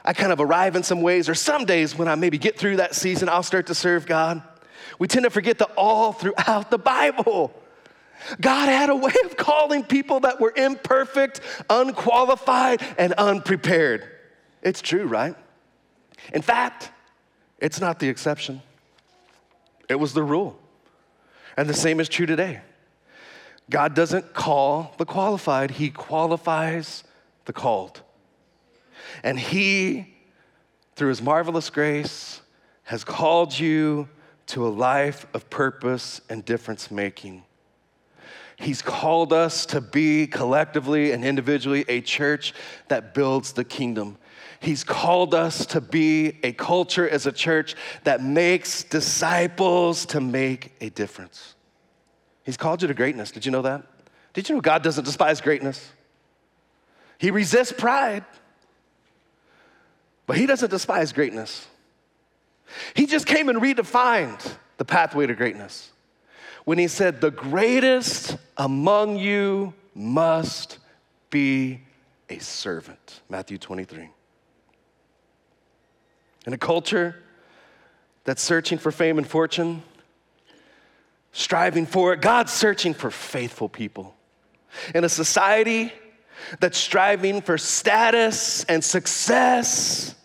I 0.06 0.14
kind 0.14 0.32
of 0.32 0.40
arrive 0.40 0.76
in 0.76 0.84
some 0.84 1.02
ways, 1.02 1.28
or 1.28 1.36
some 1.36 1.66
days 1.66 1.98
when 1.98 2.08
I 2.08 2.16
maybe 2.16 2.38
get 2.38 2.58
through 2.58 2.78
that 2.78 2.96
season, 2.96 3.28
I'll 3.30 3.44
start 3.44 3.68
to 3.68 3.76
serve 3.76 4.06
God. 4.06 4.42
We 5.00 5.08
tend 5.08 5.24
to 5.26 5.30
forget 5.30 5.58
that 5.58 5.72
all 5.76 6.14
throughout 6.14 6.72
the 6.72 6.78
Bible, 6.78 7.54
God 8.40 8.70
had 8.70 8.90
a 8.90 8.96
way 8.96 9.14
of 9.26 9.38
calling 9.38 9.84
people 9.84 10.22
that 10.22 10.40
were 10.40 10.54
imperfect, 10.56 11.42
unqualified, 11.70 12.82
and 12.98 13.14
unprepared. 13.14 14.10
It's 14.62 14.82
true, 14.82 15.06
right? 15.06 15.36
In 16.34 16.42
fact, 16.42 16.92
it's 17.60 17.80
not 17.80 18.00
the 18.00 18.10
exception, 18.10 18.62
it 19.90 19.96
was 19.96 20.14
the 20.14 20.24
rule. 20.24 20.60
And 21.58 21.68
the 21.68 21.74
same 21.74 22.00
is 22.00 22.08
true 22.08 22.26
today. 22.28 22.62
God 23.70 23.94
doesn't 23.94 24.34
call 24.34 24.94
the 24.98 25.06
qualified, 25.06 25.72
He 25.72 25.90
qualifies 25.90 27.04
the 27.46 27.54
called. 27.54 28.02
And 29.24 29.40
He, 29.40 30.16
through 30.96 31.10
His 31.10 31.22
marvelous 31.22 31.70
grace, 31.70 32.42
has 32.84 33.04
called 33.04 33.58
you 33.58 34.08
to 34.48 34.66
a 34.66 34.70
life 34.70 35.26
of 35.34 35.50
purpose 35.50 36.22
and 36.30 36.46
difference 36.46 36.90
making. 36.90 37.44
He's 38.56 38.82
called 38.82 39.34
us 39.34 39.66
to 39.68 39.82
be 39.82 40.26
collectively 40.26 41.12
and 41.12 41.24
individually 41.24 41.86
a 41.88 42.02
church 42.02 42.54
that 42.88 43.14
builds 43.14 43.52
the 43.52 43.64
kingdom. 43.64 44.18
He's 44.60 44.84
called 44.84 45.36
us 45.36 45.66
to 45.68 45.82
be 45.82 46.40
a 46.44 46.54
culture 46.54 47.08
as 47.08 47.28
a 47.28 47.32
church 47.32 47.76
that 48.04 48.24
makes 48.24 48.84
disciples 48.84 50.08
to 50.08 50.22
make 50.22 50.72
a 50.82 50.90
difference. 50.90 51.54
He's 52.48 52.56
called 52.56 52.82
you 52.82 52.88
to 52.88 52.94
greatness. 52.94 53.30
Did 53.30 53.46
you 53.46 53.52
know 53.52 53.64
that? 53.64 53.84
Did 54.32 54.48
you 54.48 54.56
know 54.56 54.62
God 54.62 54.82
doesn't 54.82 55.04
despise 55.04 55.42
greatness? 55.42 55.92
He 57.18 57.30
resists 57.30 57.74
pride. 57.74 58.24
But 60.26 60.38
he 60.38 60.46
doesn't 60.46 60.70
despise 60.70 61.12
greatness. 61.12 61.68
He 62.96 63.06
just 63.06 63.26
came 63.26 63.50
and 63.50 63.60
redefined 63.60 64.56
the 64.78 64.86
pathway 64.86 65.28
to 65.28 65.36
greatness 65.36 65.92
when 66.64 66.78
he 66.78 66.88
said, 66.88 67.20
The 67.20 67.32
greatest 67.32 68.38
among 68.56 69.18
you 69.18 69.74
must 69.94 70.78
be 71.30 71.82
a 72.30 72.40
servant. 72.40 73.20
Matthew 73.28 73.58
23. 73.58 74.10
In 76.46 76.54
a 76.54 76.58
culture 76.58 77.22
that's 78.24 78.42
searching 78.42 78.78
for 78.78 78.94
fame 78.94 79.18
and 79.18 79.28
fortune, 79.28 79.84
striving 81.32 81.86
for 81.86 82.14
it, 82.14 82.22
God's 82.22 82.52
searching 82.52 82.94
for 82.94 83.12
faithful 83.12 83.70
people. 83.70 84.16
In 84.94 85.04
a 85.04 85.10
society 85.10 85.92
that's 86.60 86.78
striving 86.78 87.42
for 87.42 87.58
status 87.58 88.64
and 88.66 88.84
success, 88.84 90.16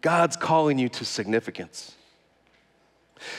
God's 0.00 0.36
calling 0.36 0.78
you 0.78 0.88
to 0.90 1.04
significance. 1.04 1.94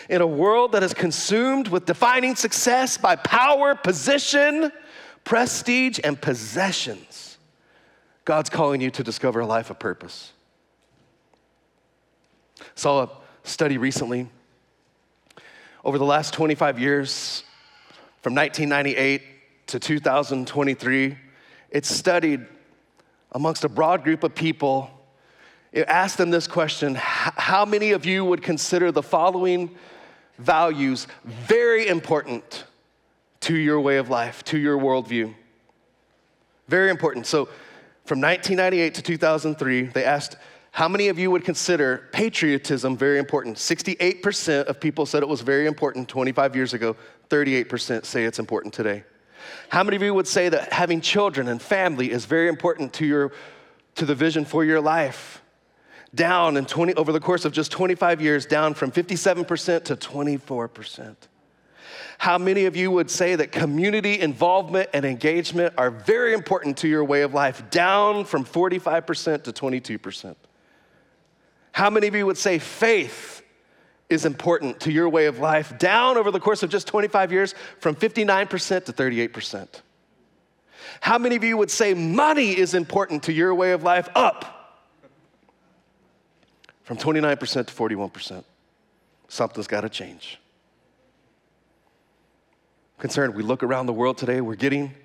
In 0.09 0.21
a 0.21 0.27
world 0.27 0.73
that 0.73 0.83
is 0.83 0.93
consumed 0.93 1.67
with 1.67 1.85
defining 1.85 2.35
success 2.35 2.97
by 2.97 3.15
power, 3.15 3.75
position, 3.75 4.71
prestige, 5.23 5.99
and 6.03 6.19
possessions, 6.19 7.37
God's 8.25 8.49
calling 8.49 8.81
you 8.81 8.91
to 8.91 9.03
discover 9.03 9.39
a 9.39 9.45
life 9.45 9.69
of 9.69 9.79
purpose. 9.79 10.33
Saw 12.75 13.03
a 13.03 13.09
study 13.43 13.77
recently. 13.77 14.29
Over 15.87 15.99
the 15.99 16.03
last 16.03 16.33
25 16.33 16.79
years, 16.79 17.45
from 18.21 18.35
1998 18.35 19.21
to 19.67 19.79
2023, 19.79 21.17
it 21.69 21.85
studied 21.85 22.45
amongst 23.31 23.63
a 23.63 23.69
broad 23.69 24.03
group 24.03 24.25
of 24.25 24.35
people 24.35 24.91
it 25.71 25.87
asked 25.87 26.17
them 26.17 26.29
this 26.29 26.45
question 26.45 26.95
How 26.95 27.63
many 27.63 27.91
of 27.91 28.05
you 28.05 28.25
would 28.25 28.41
consider 28.41 28.91
the 28.91 29.01
following 29.01 29.77
values 30.37 31.07
very 31.23 31.87
important 31.87 32.65
to 33.41 33.55
your 33.55 33.79
way 33.79 33.95
of 33.95 34.09
life, 34.09 34.43
to 34.43 34.57
your 34.57 34.77
worldview? 34.77 35.33
Very 36.67 36.89
important. 36.89 37.27
So, 37.27 37.45
from 38.03 38.19
1998 38.19 38.93
to 38.95 39.01
2003, 39.01 39.83
they 39.83 40.03
asked, 40.03 40.35
How 40.77 40.87
many 40.87 41.07
of 41.07 41.17
you 41.17 41.31
would 41.31 41.43
consider 41.43 42.07
patriotism 42.11 42.95
very 42.95 43.17
important? 43.17 43.57
68% 43.57 44.65
of 44.65 44.79
people 44.79 45.07
said 45.07 45.23
it 45.23 45.27
was 45.27 45.41
very 45.41 45.65
important 45.65 46.07
25 46.07 46.55
years 46.55 46.75
ago, 46.75 46.95
38% 47.31 48.05
say 48.05 48.25
it's 48.25 48.37
important 48.37 48.75
today. 48.75 49.03
How 49.69 49.83
many 49.83 49.95
of 49.95 50.03
you 50.03 50.13
would 50.13 50.27
say 50.27 50.49
that 50.49 50.71
having 50.71 51.01
children 51.01 51.47
and 51.47 51.59
family 51.59 52.11
is 52.11 52.25
very 52.25 52.47
important 52.47 52.93
to, 52.93 53.07
your, 53.07 53.31
to 53.95 54.05
the 54.05 54.13
vision 54.13 54.45
for 54.45 54.63
your 54.63 54.79
life? 54.79 55.41
down 56.13 56.57
in 56.57 56.65
20, 56.65 56.93
over 56.93 57.11
the 57.11 57.19
course 57.19 57.43
of 57.43 57.51
just 57.51 57.71
25 57.71 58.21
years, 58.21 58.45
down 58.45 58.73
from 58.73 58.91
57% 58.91 59.83
to 59.83 59.95
24%. 59.95 61.15
How 62.17 62.37
many 62.37 62.65
of 62.65 62.75
you 62.75 62.91
would 62.91 63.09
say 63.11 63.35
that 63.35 63.51
community 63.51 64.19
involvement 64.19 64.89
and 64.93 65.05
engagement 65.05 65.73
are 65.77 65.91
very 65.91 66.33
important 66.33 66.77
to 66.77 66.87
your 66.87 67.03
way 67.03 67.23
of 67.23 67.33
life, 67.33 67.69
down 67.71 68.25
from 68.25 68.45
45% 68.45 69.43
to 69.43 69.51
22%? 69.51 70.35
How 71.77 71.91
many 71.91 72.07
of 72.07 72.15
you 72.15 72.25
would 72.25 72.39
say 72.39 72.57
faith 72.57 73.43
is 74.09 74.25
important 74.25 74.79
to 74.79 74.91
your 74.91 75.07
way 75.09 75.27
of 75.27 75.37
life, 75.37 75.77
down 75.77 76.17
over 76.17 76.31
the 76.31 76.39
course 76.39 76.63
of 76.63 76.71
just 76.71 76.87
25 76.87 77.31
years 77.31 77.53
from 77.81 77.93
59% 77.93 78.85
to 78.85 78.93
38%? 78.93 79.67
How 81.01 81.19
many 81.19 81.35
of 81.35 81.43
you 81.43 81.55
would 81.55 81.69
say 81.69 81.93
money 81.93 82.57
is 82.57 82.73
important 82.73 83.21
to 83.25 83.31
your 83.31 83.53
way 83.53 83.73
of 83.73 83.83
life, 83.83 84.09
up 84.15 84.73
from 86.81 86.97
29% 86.97 87.67
to 87.67 87.71
41%. 87.71 88.43
Something's 89.27 89.67
got 89.67 89.81
to 89.81 89.89
change. 89.89 90.39
Concerned, 92.97 93.35
we 93.35 93.43
look 93.43 93.61
around 93.61 93.85
the 93.85 93.93
world 93.93 94.17
today, 94.17 94.41
we're 94.41 94.55
getting 94.55 94.95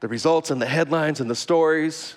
the 0.00 0.08
results 0.08 0.50
and 0.50 0.62
the 0.62 0.66
headlines 0.66 1.20
and 1.20 1.28
the 1.28 1.34
stories, 1.34 2.16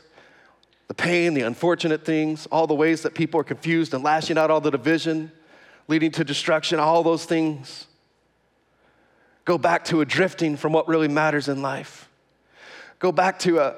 the 0.87 0.93
pain, 0.93 1.33
the 1.33 1.41
unfortunate 1.41 2.05
things, 2.05 2.47
all 2.47 2.67
the 2.67 2.73
ways 2.73 3.01
that 3.01 3.13
people 3.13 3.39
are 3.39 3.43
confused 3.43 3.93
and 3.93 4.03
lashing 4.03 4.37
out 4.37 4.49
all 4.49 4.61
the 4.61 4.71
division, 4.71 5.31
leading 5.87 6.11
to 6.11 6.23
destruction, 6.23 6.79
all 6.79 7.03
those 7.03 7.25
things. 7.25 7.87
Go 9.45 9.57
back 9.57 9.85
to 9.85 10.01
a 10.01 10.05
drifting 10.05 10.57
from 10.57 10.73
what 10.73 10.87
really 10.87 11.07
matters 11.07 11.47
in 11.47 11.61
life. 11.61 12.09
Go 12.99 13.11
back 13.11 13.39
to 13.39 13.59
a, 13.59 13.75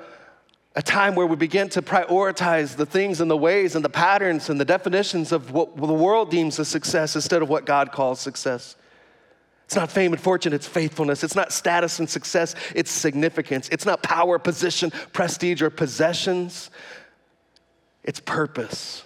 a 0.76 0.82
time 0.82 1.16
where 1.16 1.26
we 1.26 1.36
begin 1.36 1.70
to 1.70 1.82
prioritize 1.82 2.76
the 2.76 2.86
things 2.86 3.22
and 3.22 3.30
the 3.30 3.38
ways 3.38 3.76
and 3.76 3.84
the 3.84 3.90
patterns 3.90 4.50
and 4.50 4.60
the 4.60 4.66
definitions 4.66 5.32
of 5.32 5.52
what 5.52 5.76
the 5.76 5.94
world 5.94 6.32
deems 6.32 6.60
as 6.60 6.68
success 6.68 7.16
instead 7.16 7.42
of 7.42 7.50
what 7.50 7.66
God 7.66 7.92
calls 7.92 8.20
success. 8.20 8.76
It's 9.66 9.76
not 9.76 9.92
fame 9.92 10.14
and 10.14 10.20
fortune, 10.20 10.52
it's 10.52 10.68
faithfulness. 10.68 11.24
It's 11.24 11.36
not 11.36 11.52
status 11.52 12.00
and 12.00 12.10
success, 12.10 12.56
it's 12.74 12.90
significance. 12.90 13.70
It's 13.72 13.86
not 13.86 14.02
power, 14.02 14.40
position, 14.40 14.92
prestige, 15.14 15.62
or 15.62 15.70
possessions. 15.70 16.72
It's 18.04 18.20
purpose. 18.20 19.04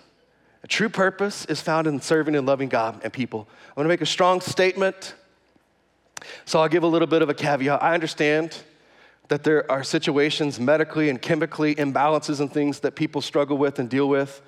A 0.63 0.67
true 0.67 0.89
purpose 0.89 1.45
is 1.45 1.59
found 1.62 1.88
in 1.88 2.00
serving 2.00 2.35
and 2.35 2.47
loving 2.47 2.69
God 2.69 3.01
and 3.03 3.12
people. 3.12 3.47
I 3.67 3.79
want 3.79 3.85
to 3.85 3.89
make 3.89 4.01
a 4.01 4.05
strong 4.05 4.39
statement, 4.39 5.13
so 6.45 6.62
I'll 6.62 6.69
give 6.69 6.83
a 6.83 6.88
little 6.88 7.07
bit 7.07 7.21
of 7.21 7.29
a 7.29 7.33
caveat. 7.33 7.83
I 7.83 7.93
understand 7.93 8.57
that 9.27 9.43
there 9.43 9.69
are 9.69 9.83
situations 9.83 10.59
medically 10.59 11.09
and 11.09 11.21
chemically 11.21 11.75
imbalances 11.75 12.39
and 12.39 12.51
things 12.51 12.79
that 12.81 12.95
people 12.95 13.21
struggle 13.21 13.57
with 13.57 13.79
and 13.79 13.89
deal 13.89 14.07
with. 14.07 14.41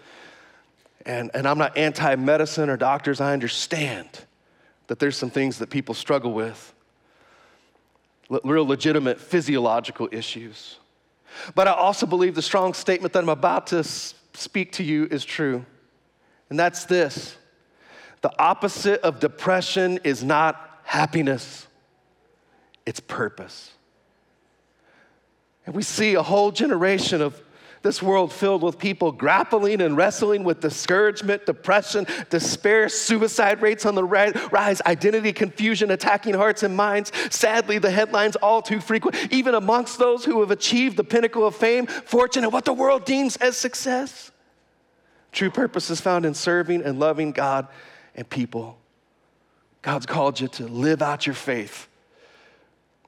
And, 1.05 1.31
and 1.33 1.47
I'm 1.47 1.57
not 1.57 1.77
anti 1.77 2.15
medicine 2.15 2.69
or 2.69 2.77
doctors, 2.77 3.21
I 3.21 3.33
understand 3.33 4.07
that 4.87 4.99
there's 4.99 5.17
some 5.17 5.29
things 5.29 5.59
that 5.59 5.69
people 5.69 5.95
struggle 5.95 6.33
with, 6.33 6.73
real 8.43 8.65
legitimate 8.65 9.19
physiological 9.19 10.07
issues. 10.11 10.77
But 11.53 11.67
I 11.67 11.73
also 11.73 12.05
believe 12.05 12.35
the 12.35 12.41
strong 12.41 12.73
statement 12.73 13.13
that 13.13 13.23
I'm 13.23 13.29
about 13.29 13.67
to 13.67 13.83
speak 14.35 14.73
to 14.73 14.83
you 14.83 15.07
is 15.09 15.25
true. 15.25 15.65
And 16.49 16.59
that's 16.59 16.85
this 16.85 17.37
the 18.21 18.31
opposite 18.41 19.01
of 19.01 19.19
depression 19.19 19.99
is 20.03 20.23
not 20.23 20.79
happiness, 20.83 21.67
it's 22.85 22.99
purpose. 22.99 23.71
And 25.65 25.75
we 25.75 25.83
see 25.83 26.13
a 26.15 26.23
whole 26.23 26.51
generation 26.51 27.21
of 27.21 27.41
This 27.85 28.01
world 28.01 28.33
filled 28.33 28.63
with 28.63 28.79
people 28.79 29.11
grappling 29.11 29.79
and 29.79 29.95
wrestling 29.95 30.43
with 30.43 30.59
discouragement, 30.59 31.45
depression, 31.45 32.07
despair, 32.31 32.89
suicide 32.89 33.61
rates 33.61 33.85
on 33.85 33.93
the 33.93 34.03
rise, 34.03 34.81
identity 34.87 35.31
confusion 35.31 35.91
attacking 35.91 36.33
hearts 36.33 36.63
and 36.63 36.75
minds. 36.75 37.11
Sadly, 37.29 37.77
the 37.77 37.91
headlines 37.91 38.37
all 38.37 38.63
too 38.63 38.81
frequent, 38.81 39.31
even 39.31 39.53
amongst 39.53 39.99
those 39.99 40.25
who 40.25 40.39
have 40.39 40.49
achieved 40.49 40.97
the 40.97 41.03
pinnacle 41.03 41.45
of 41.45 41.55
fame, 41.55 41.85
fortune, 41.85 42.43
and 42.43 42.51
what 42.51 42.65
the 42.65 42.73
world 42.73 43.05
deems 43.05 43.35
as 43.35 43.55
success. 43.55 44.31
True 45.31 45.51
purpose 45.51 45.91
is 45.91 46.01
found 46.01 46.25
in 46.25 46.33
serving 46.33 46.81
and 46.81 46.99
loving 46.99 47.33
God 47.33 47.67
and 48.15 48.27
people. 48.27 48.79
God's 49.83 50.07
called 50.07 50.39
you 50.39 50.47
to 50.47 50.65
live 50.65 51.03
out 51.03 51.27
your 51.27 51.35
faith. 51.35 51.87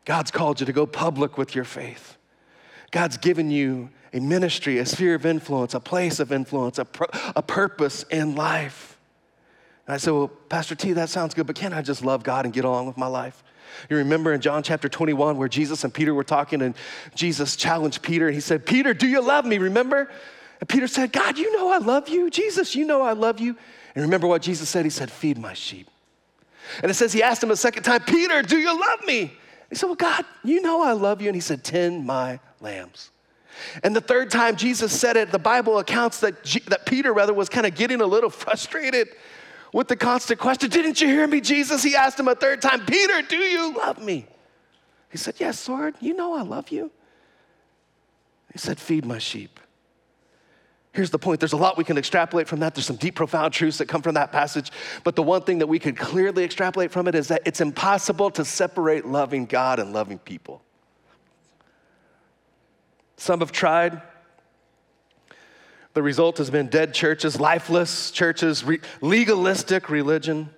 God's 0.05 0.29
called 0.29 0.59
you 0.59 0.67
to 0.67 0.73
go 0.73 0.85
public 0.85 1.35
with 1.35 1.55
your 1.55 1.63
faith. 1.63 2.15
God's 2.91 3.17
given 3.17 3.49
you 3.49 3.89
a 4.13 4.19
ministry, 4.19 4.79
a 4.79 4.85
sphere 4.85 5.15
of 5.15 5.25
influence, 5.25 5.73
a 5.73 5.79
place 5.79 6.19
of 6.19 6.31
influence, 6.31 6.79
a, 6.79 6.87
a 7.35 7.41
purpose 7.41 8.03
in 8.03 8.35
life. 8.35 8.97
And 9.85 9.93
I 9.93 9.97
said, 9.97 10.13
Well, 10.13 10.27
Pastor 10.27 10.75
T, 10.75 10.93
that 10.93 11.09
sounds 11.09 11.33
good, 11.33 11.47
but 11.47 11.55
can't 11.55 11.73
I 11.73 11.81
just 11.81 12.03
love 12.03 12.23
God 12.23 12.45
and 12.45 12.53
get 12.53 12.65
along 12.65 12.87
with 12.87 12.97
my 12.97 13.07
life? 13.07 13.43
You 13.89 13.97
remember 13.97 14.33
in 14.33 14.41
John 14.41 14.63
chapter 14.63 14.89
21 14.89 15.37
where 15.37 15.47
Jesus 15.47 15.83
and 15.83 15.93
Peter 15.93 16.13
were 16.13 16.23
talking, 16.23 16.61
and 16.61 16.75
Jesus 17.15 17.55
challenged 17.55 18.01
Peter, 18.01 18.27
and 18.27 18.35
he 18.35 18.41
said, 18.41 18.65
Peter, 18.65 18.93
do 18.93 19.07
you 19.07 19.21
love 19.21 19.45
me? 19.45 19.57
Remember? 19.57 20.09
And 20.59 20.67
Peter 20.67 20.87
said, 20.87 21.11
God, 21.11 21.37
you 21.37 21.55
know 21.55 21.71
I 21.71 21.77
love 21.77 22.09
you. 22.09 22.29
Jesus, 22.29 22.75
you 22.75 22.85
know 22.85 23.01
I 23.01 23.13
love 23.13 23.39
you. 23.39 23.55
And 23.95 24.03
remember 24.03 24.27
what 24.27 24.41
Jesus 24.41 24.69
said? 24.69 24.85
He 24.85 24.89
said, 24.89 25.11
Feed 25.11 25.37
my 25.37 25.53
sheep. 25.53 25.89
And 26.81 26.91
it 26.91 26.95
says 26.95 27.13
he 27.13 27.23
asked 27.23 27.41
him 27.41 27.51
a 27.51 27.55
second 27.55 27.83
time, 27.83 28.01
Peter, 28.01 28.41
do 28.41 28.57
you 28.57 28.77
love 28.79 29.05
me? 29.05 29.33
He 29.69 29.75
said, 29.75 29.87
Well, 29.87 29.95
God, 29.95 30.25
you 30.43 30.61
know 30.61 30.81
I 30.81 30.93
love 30.93 31.21
you. 31.21 31.27
And 31.27 31.35
he 31.35 31.41
said, 31.41 31.63
Tend 31.63 32.05
my 32.05 32.39
lambs. 32.59 33.11
And 33.83 33.95
the 33.95 34.01
third 34.01 34.29
time 34.29 34.55
Jesus 34.55 34.97
said 34.97 35.17
it, 35.17 35.31
the 35.31 35.39
Bible 35.39 35.79
accounts 35.79 36.19
that, 36.21 36.43
G- 36.43 36.63
that 36.67 36.85
Peter, 36.85 37.13
rather, 37.13 37.33
was 37.33 37.49
kind 37.49 37.65
of 37.65 37.75
getting 37.75 38.01
a 38.01 38.05
little 38.05 38.29
frustrated 38.45 39.09
with 39.73 39.87
the 39.87 39.95
constant 39.95 40.39
question 40.39 40.69
Didn't 40.69 41.01
you 41.01 41.07
hear 41.07 41.27
me, 41.27 41.41
Jesus? 41.41 41.83
He 41.83 41.95
asked 41.95 42.19
him 42.19 42.27
a 42.27 42.35
third 42.35 42.61
time, 42.61 42.85
Peter, 42.85 43.21
do 43.21 43.37
you 43.37 43.75
love 43.75 44.01
me? 44.03 44.25
He 45.09 45.17
said, 45.17 45.35
Yes, 45.37 45.67
Lord, 45.67 45.95
you 45.99 46.13
know 46.13 46.35
I 46.35 46.41
love 46.41 46.69
you. 46.69 46.91
He 48.51 48.59
said, 48.59 48.79
Feed 48.79 49.05
my 49.05 49.19
sheep. 49.19 49.59
Here's 50.97 51.11
the 51.11 51.19
point 51.19 51.39
there's 51.39 51.53
a 51.53 51.57
lot 51.57 51.77
we 51.77 51.83
can 51.83 51.97
extrapolate 51.97 52.47
from 52.47 52.61
that. 52.61 52.73
There's 52.73 52.87
some 52.87 52.95
deep, 52.95 53.13
profound 53.13 53.53
truths 53.53 53.77
that 53.77 53.85
come 53.85 54.01
from 54.01 54.15
that 54.15 54.31
passage. 54.31 54.71
But 55.03 55.15
the 55.15 55.21
one 55.21 55.43
thing 55.43 55.59
that 55.59 55.67
we 55.67 55.77
can 55.77 55.93
clearly 55.93 56.43
extrapolate 56.43 56.91
from 56.91 57.07
it 57.07 57.13
is 57.13 57.27
that 57.27 57.43
it's 57.45 57.61
impossible 57.61 58.31
to 58.31 58.43
separate 58.43 59.05
loving 59.05 59.45
God 59.45 59.77
and 59.77 59.93
loving 59.93 60.17
people. 60.17 60.63
Some 63.17 63.39
have 63.39 63.51
tried. 63.51 64.01
The 65.93 66.03
result 66.03 66.37
has 66.37 66.49
been 66.49 66.67
dead 66.67 66.93
churches, 66.93 67.39
lifeless 67.39 68.11
churches, 68.11 68.63
re- 68.63 68.79
legalistic 69.01 69.89
religion, 69.89 70.51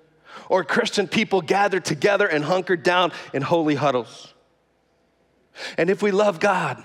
or 0.50 0.64
Christian 0.64 1.08
people 1.08 1.42
gathered 1.42 1.86
together 1.86 2.28
and 2.28 2.44
hunkered 2.44 2.84
down 2.84 3.14
in 3.34 3.42
holy 3.42 3.76
huddles. 3.76 4.34
And 5.78 5.90
if 5.90 6.02
we 6.02 6.12
love 6.12 6.40
God, 6.40 6.84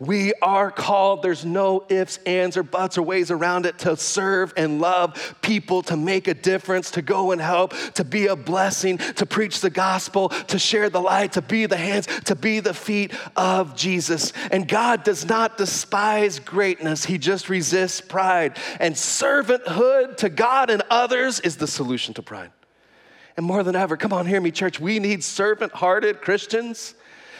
we 0.00 0.32
are 0.42 0.70
called, 0.70 1.22
there's 1.22 1.44
no 1.44 1.84
ifs, 1.88 2.18
ands, 2.26 2.56
or 2.56 2.62
buts, 2.62 2.98
or 2.98 3.02
ways 3.02 3.30
around 3.30 3.66
it 3.66 3.78
to 3.80 3.96
serve 3.96 4.52
and 4.56 4.80
love 4.80 5.36
people, 5.42 5.82
to 5.84 5.96
make 5.96 6.28
a 6.28 6.34
difference, 6.34 6.90
to 6.92 7.02
go 7.02 7.32
and 7.32 7.40
help, 7.40 7.74
to 7.94 8.04
be 8.04 8.26
a 8.26 8.36
blessing, 8.36 8.98
to 8.98 9.26
preach 9.26 9.60
the 9.60 9.70
gospel, 9.70 10.28
to 10.28 10.58
share 10.58 10.90
the 10.90 11.00
light, 11.00 11.32
to 11.32 11.42
be 11.42 11.66
the 11.66 11.76
hands, 11.76 12.06
to 12.24 12.34
be 12.34 12.60
the 12.60 12.74
feet 12.74 13.12
of 13.36 13.76
Jesus. 13.76 14.32
And 14.50 14.66
God 14.68 15.04
does 15.04 15.24
not 15.24 15.56
despise 15.56 16.38
greatness, 16.38 17.04
He 17.04 17.18
just 17.18 17.48
resists 17.48 18.00
pride. 18.00 18.58
And 18.80 18.94
servanthood 18.94 20.16
to 20.18 20.28
God 20.28 20.70
and 20.70 20.82
others 20.90 21.40
is 21.40 21.56
the 21.56 21.66
solution 21.66 22.14
to 22.14 22.22
pride. 22.22 22.50
And 23.36 23.44
more 23.44 23.62
than 23.64 23.74
ever, 23.74 23.96
come 23.96 24.12
on, 24.12 24.26
hear 24.26 24.40
me, 24.40 24.50
church, 24.52 24.78
we 24.78 25.00
need 25.00 25.24
servant 25.24 25.72
hearted 25.72 26.20
Christians 26.20 26.94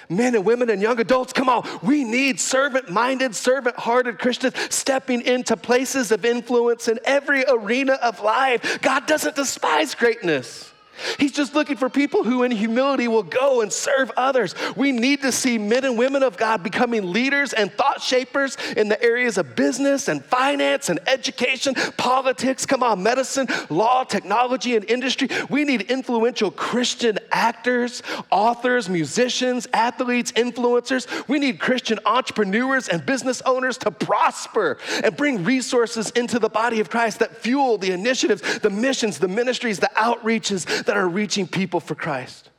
men 0.08 0.34
and 0.34 0.44
women 0.44 0.70
and 0.70 0.82
young 0.82 1.00
adults, 1.00 1.32
come 1.32 1.48
on. 1.48 1.66
We 1.82 2.04
need 2.04 2.40
servant 2.40 2.90
minded, 2.90 3.34
servant 3.34 3.76
hearted 3.76 4.18
Christians 4.18 4.54
stepping 4.70 5.22
into 5.22 5.56
places 5.56 6.12
of 6.12 6.24
influence 6.24 6.88
in 6.88 6.98
every 7.04 7.44
arena 7.48 7.94
of 7.94 8.20
life. 8.20 8.80
God 8.82 9.06
doesn't 9.06 9.36
despise 9.36 9.94
greatness. 9.94 10.73
He's 11.18 11.33
just 11.33 11.54
looking 11.54 11.76
for 11.76 11.88
people 11.88 12.24
who, 12.24 12.42
in 12.42 12.50
humility, 12.50 13.09
will 13.09 13.22
go 13.22 13.61
and 13.61 13.72
serve 13.72 14.11
others. 14.16 14.54
We 14.76 14.92
need 14.92 15.22
to 15.22 15.33
see 15.33 15.59
men 15.59 15.85
and 15.85 15.98
women 15.98 16.22
of 16.22 16.37
God 16.37 16.62
becoming 16.62 17.12
leaders 17.12 17.52
and 17.52 17.72
thought 17.72 18.00
shapers 18.00 18.57
in 18.76 18.88
the 18.88 19.02
areas 19.02 19.38
of 19.38 19.57
business 19.57 20.09
and 20.09 20.24
finance 20.24 20.88
and 20.88 21.00
education, 21.07 21.74
politics, 21.96 22.66
come 22.66 22.83
on, 22.83 23.02
medicine, 23.02 23.48
law, 23.70 24.04
technology, 24.04 24.76
and 24.76 24.85
industry. 24.90 25.28
We 25.50 25.64
need 25.64 25.83
influential 25.83 26.50
Christian 26.50 27.18
actors, 27.33 28.02
authors, 28.30 28.88
musicians, 28.88 29.66
athletes, 29.72 30.33
influencers. 30.33 31.28
We 31.28 31.38
need 31.38 31.61
Christian 31.61 31.98
entrepreneurs 32.07 32.88
and 32.88 33.04
business 33.04 33.42
owners 33.42 33.78
to 33.78 33.90
prosper 33.90 34.78
and 35.02 35.16
bring 35.16 35.44
resources 35.44 36.11
into 36.11 36.38
the 36.38 36.48
body 36.48 36.80
of 36.80 36.90
Christ 36.90 37.18
that 37.18 37.37
fuel 37.37 37.78
the 37.78 37.92
initiatives, 37.92 38.59
the 38.61 38.70
missions, 38.70 39.18
the 39.18 39.28
ministries, 39.28 39.78
the 39.78 39.90
outreaches 39.96 40.84
that 40.85 40.97
are 40.97 41.09
reaching 41.09 41.47
people 41.47 41.81
for 41.81 41.94
Christ. 41.94 42.51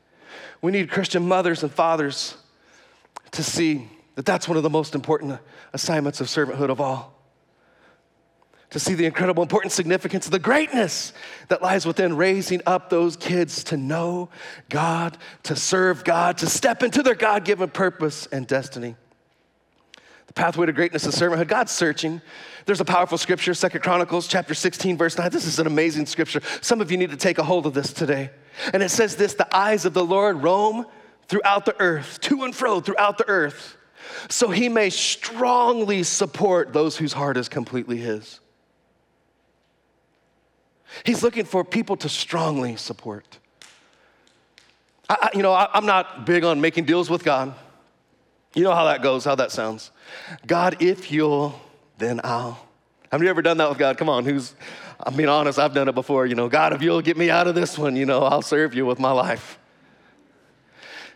We 0.61 0.71
need 0.71 0.89
Christian 0.89 1.27
mothers 1.27 1.63
and 1.63 1.71
fathers 1.71 2.35
to 3.31 3.43
see 3.43 3.89
that 4.15 4.25
that's 4.25 4.47
one 4.47 4.57
of 4.57 4.63
the 4.63 4.69
most 4.69 4.95
important 4.95 5.39
assignments 5.73 6.21
of 6.21 6.27
servanthood 6.27 6.69
of 6.69 6.79
all. 6.79 7.13
To 8.71 8.79
see 8.79 8.93
the 8.93 9.05
incredible 9.05 9.43
important 9.43 9.71
significance, 9.71 10.25
of 10.25 10.31
the 10.31 10.39
greatness 10.39 11.13
that 11.49 11.61
lies 11.61 11.85
within 11.85 12.17
raising 12.17 12.61
up 12.65 12.89
those 12.89 13.15
kids 13.15 13.63
to 13.65 13.77
know 13.77 14.29
God, 14.69 15.17
to 15.43 15.55
serve 15.55 16.03
God, 16.03 16.37
to 16.39 16.47
step 16.47 16.83
into 16.83 17.03
their 17.03 17.15
God 17.15 17.45
given 17.45 17.69
purpose 17.69 18.27
and 18.27 18.47
destiny. 18.47 18.95
Pathway 20.35 20.65
to 20.65 20.73
greatness 20.73 21.05
is 21.05 21.15
servanthood. 21.15 21.47
God's 21.47 21.71
searching. 21.71 22.21
There's 22.65 22.81
a 22.81 22.85
powerful 22.85 23.17
scripture, 23.17 23.53
Second 23.53 23.81
Chronicles 23.81 24.27
chapter 24.27 24.53
16, 24.53 24.97
verse 24.97 25.17
9. 25.17 25.29
This 25.29 25.45
is 25.45 25.59
an 25.59 25.67
amazing 25.67 26.05
scripture. 26.07 26.41
Some 26.59 26.81
of 26.81 26.91
you 26.91 26.97
need 26.97 27.11
to 27.11 27.17
take 27.17 27.37
a 27.37 27.43
hold 27.43 27.65
of 27.65 27.73
this 27.73 27.93
today. 27.93 28.31
And 28.73 28.83
it 28.83 28.89
says 28.89 29.15
this 29.15 29.33
the 29.33 29.55
eyes 29.55 29.85
of 29.85 29.93
the 29.93 30.03
Lord 30.03 30.43
roam 30.43 30.85
throughout 31.29 31.65
the 31.65 31.75
earth, 31.79 32.19
to 32.21 32.43
and 32.43 32.53
fro 32.53 32.81
throughout 32.81 33.17
the 33.17 33.27
earth, 33.29 33.77
so 34.29 34.49
he 34.49 34.67
may 34.67 34.89
strongly 34.89 36.03
support 36.03 36.73
those 36.73 36.97
whose 36.97 37.13
heart 37.13 37.37
is 37.37 37.49
completely 37.49 37.97
his. 37.97 38.39
He's 41.05 41.23
looking 41.23 41.45
for 41.45 41.63
people 41.63 41.97
to 41.97 42.09
strongly 42.09 42.75
support. 42.75 43.39
I, 45.09 45.29
you 45.33 45.41
know, 45.41 45.53
I, 45.53 45.69
I'm 45.73 45.85
not 45.85 46.25
big 46.25 46.43
on 46.43 46.61
making 46.61 46.85
deals 46.85 47.09
with 47.09 47.23
God. 47.23 47.55
You 48.55 48.63
know 48.63 48.73
how 48.73 48.85
that 48.85 49.03
goes, 49.03 49.25
how 49.25 49.35
that 49.35 49.51
sounds. 49.51 49.91
God, 50.47 50.81
if 50.81 51.11
you'll, 51.11 51.59
then 51.97 52.21
I'll. 52.23 52.57
Have 53.11 53.21
you 53.21 53.29
ever 53.29 53.41
done 53.41 53.57
that 53.57 53.69
with 53.69 53.77
God? 53.77 53.97
Come 53.97 54.09
on, 54.09 54.23
who's, 54.23 54.55
I'm 54.99 55.15
being 55.15 55.29
honest, 55.29 55.59
I've 55.59 55.73
done 55.73 55.89
it 55.89 55.95
before. 55.95 56.25
You 56.25 56.35
know, 56.35 56.47
God, 56.47 56.73
if 56.73 56.81
you'll 56.81 57.01
get 57.01 57.17
me 57.17 57.29
out 57.29 57.47
of 57.47 57.55
this 57.55 57.77
one, 57.77 57.97
you 57.97 58.05
know, 58.05 58.23
I'll 58.23 58.41
serve 58.41 58.73
you 58.73 58.85
with 58.85 58.97
my 58.97 59.11
life. 59.11 59.59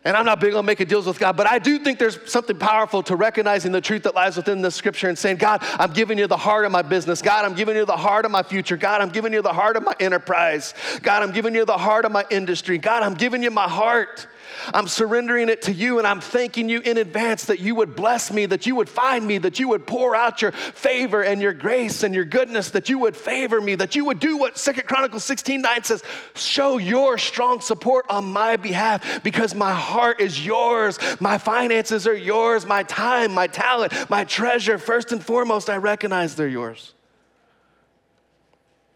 And 0.05 0.15
I'm 0.15 0.25
not 0.25 0.39
big 0.39 0.53
on 0.53 0.65
making 0.65 0.87
deals 0.87 1.05
with 1.05 1.19
God, 1.19 1.35
but 1.35 1.45
I 1.45 1.59
do 1.59 1.77
think 1.79 1.99
there's 1.99 2.17
something 2.31 2.57
powerful 2.57 3.03
to 3.03 3.17
recognizing 3.17 3.73
the 3.73 3.81
truth 3.81 4.03
that 4.03 4.15
lies 4.15 4.37
within 4.37 4.61
the 4.61 4.71
scripture 4.71 5.09
and 5.09 5.17
saying, 5.17 5.37
God, 5.37 5.59
I'm 5.61 5.91
giving 5.91 6.17
you 6.17 6.25
the 6.25 6.37
heart 6.37 6.65
of 6.65 6.71
my 6.71 6.81
business. 6.81 7.21
God, 7.21 7.43
I'm 7.43 7.53
giving 7.53 7.75
you 7.75 7.85
the 7.85 7.97
heart 7.97 8.23
of 8.23 8.31
my 8.31 8.43
future. 8.43 8.77
God, 8.77 9.01
I'm 9.01 9.09
giving 9.09 9.33
you 9.33 9.41
the 9.41 9.51
heart 9.51 9.75
of 9.75 9.83
my 9.83 9.93
enterprise. 9.99 10.73
God, 11.01 11.21
I'm 11.21 11.31
giving 11.31 11.53
you 11.53 11.65
the 11.65 11.77
heart 11.77 12.05
of 12.05 12.13
my 12.13 12.25
industry. 12.29 12.77
God, 12.77 13.03
I'm 13.03 13.13
giving 13.13 13.43
you 13.43 13.51
my 13.51 13.67
heart. 13.67 14.27
I'm 14.73 14.87
surrendering 14.87 15.49
it 15.49 15.61
to 15.63 15.73
you 15.73 15.99
and 15.99 16.07
I'm 16.07 16.21
thanking 16.21 16.69
you 16.69 16.79
in 16.81 16.97
advance 16.97 17.45
that 17.45 17.59
you 17.59 17.75
would 17.75 17.95
bless 17.95 18.31
me, 18.31 18.45
that 18.47 18.65
you 18.65 18.75
would 18.75 18.89
find 18.89 19.25
me, 19.25 19.37
that 19.39 19.59
you 19.59 19.67
would 19.69 19.85
pour 19.85 20.15
out 20.15 20.41
your 20.41 20.51
favor 20.51 21.23
and 21.23 21.41
your 21.41 21.53
grace 21.53 22.03
and 22.03 22.13
your 22.13 22.25
goodness, 22.25 22.71
that 22.71 22.89
you 22.89 22.99
would 22.99 23.15
favor 23.15 23.61
me, 23.61 23.75
that 23.75 23.95
you 23.95 24.05
would 24.05 24.19
do 24.19 24.37
what 24.37 24.57
Second 24.57 24.87
Chronicles 24.87 25.23
16 25.23 25.61
9 25.61 25.83
says 25.83 26.03
show 26.35 26.77
your 26.77 27.17
strong 27.17 27.61
support 27.61 28.05
on 28.09 28.25
my 28.25 28.57
behalf 28.57 29.23
because 29.23 29.53
my 29.55 29.73
heart 29.73 29.88
is 30.19 30.45
yours, 30.45 30.99
my 31.19 31.37
finances 31.37 32.07
are 32.07 32.15
yours, 32.15 32.65
my 32.65 32.83
time, 32.83 33.33
my 33.33 33.47
talent, 33.47 33.93
my 34.09 34.23
treasure. 34.23 34.77
First 34.77 35.11
and 35.11 35.23
foremost, 35.23 35.69
I 35.69 35.77
recognize 35.77 36.35
they're 36.35 36.47
yours. 36.47 36.93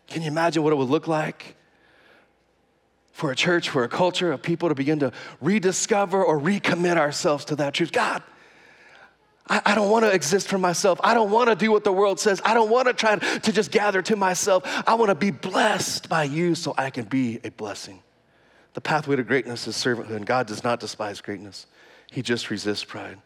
Can 0.07 0.21
you 0.21 0.27
imagine 0.27 0.63
what 0.63 0.73
it 0.73 0.75
would 0.75 0.89
look 0.89 1.07
like? 1.07 1.55
for 3.13 3.31
a 3.31 3.35
church, 3.35 3.69
for 3.69 3.83
a 3.83 3.87
culture 3.87 4.31
of 4.31 4.41
people 4.41 4.69
to 4.69 4.75
begin 4.75 4.99
to 4.99 5.11
rediscover 5.39 6.21
or 6.21 6.39
recommit 6.39 6.97
ourselves 6.97 7.45
to 7.45 7.55
that 7.55 7.73
truth. 7.73 7.91
God, 7.91 8.23
I, 9.47 9.61
I 9.67 9.75
don't 9.75 9.89
want 9.89 10.03
to 10.03 10.11
exist 10.11 10.47
for 10.47 10.57
myself. 10.57 10.99
I 11.03 11.13
don't 11.13 11.31
want 11.31 11.49
to 11.49 11.55
do 11.55 11.71
what 11.71 11.83
the 11.83 11.91
world 11.91 12.19
says. 12.19 12.41
I 12.43 12.53
don't 12.53 12.69
want 12.69 12.87
to 12.87 12.93
try 12.93 13.15
to 13.17 13.51
just 13.51 13.71
gather 13.71 14.01
to 14.01 14.15
myself. 14.15 14.63
I 14.87 14.95
want 14.95 15.09
to 15.09 15.15
be 15.15 15.31
blessed 15.31 16.09
by 16.09 16.23
you 16.23 16.55
so 16.55 16.73
I 16.77 16.89
can 16.89 17.05
be 17.05 17.39
a 17.43 17.49
blessing. 17.49 18.02
The 18.73 18.81
pathway 18.81 19.15
to 19.15 19.23
greatness 19.23 19.67
is 19.67 19.75
servanthood, 19.75 20.15
and 20.15 20.25
God 20.25 20.47
does 20.47 20.63
not 20.63 20.79
despise 20.79 21.21
greatness, 21.21 21.67
He 22.11 22.21
just 22.21 22.49
resists 22.49 22.83
pride. 22.83 23.19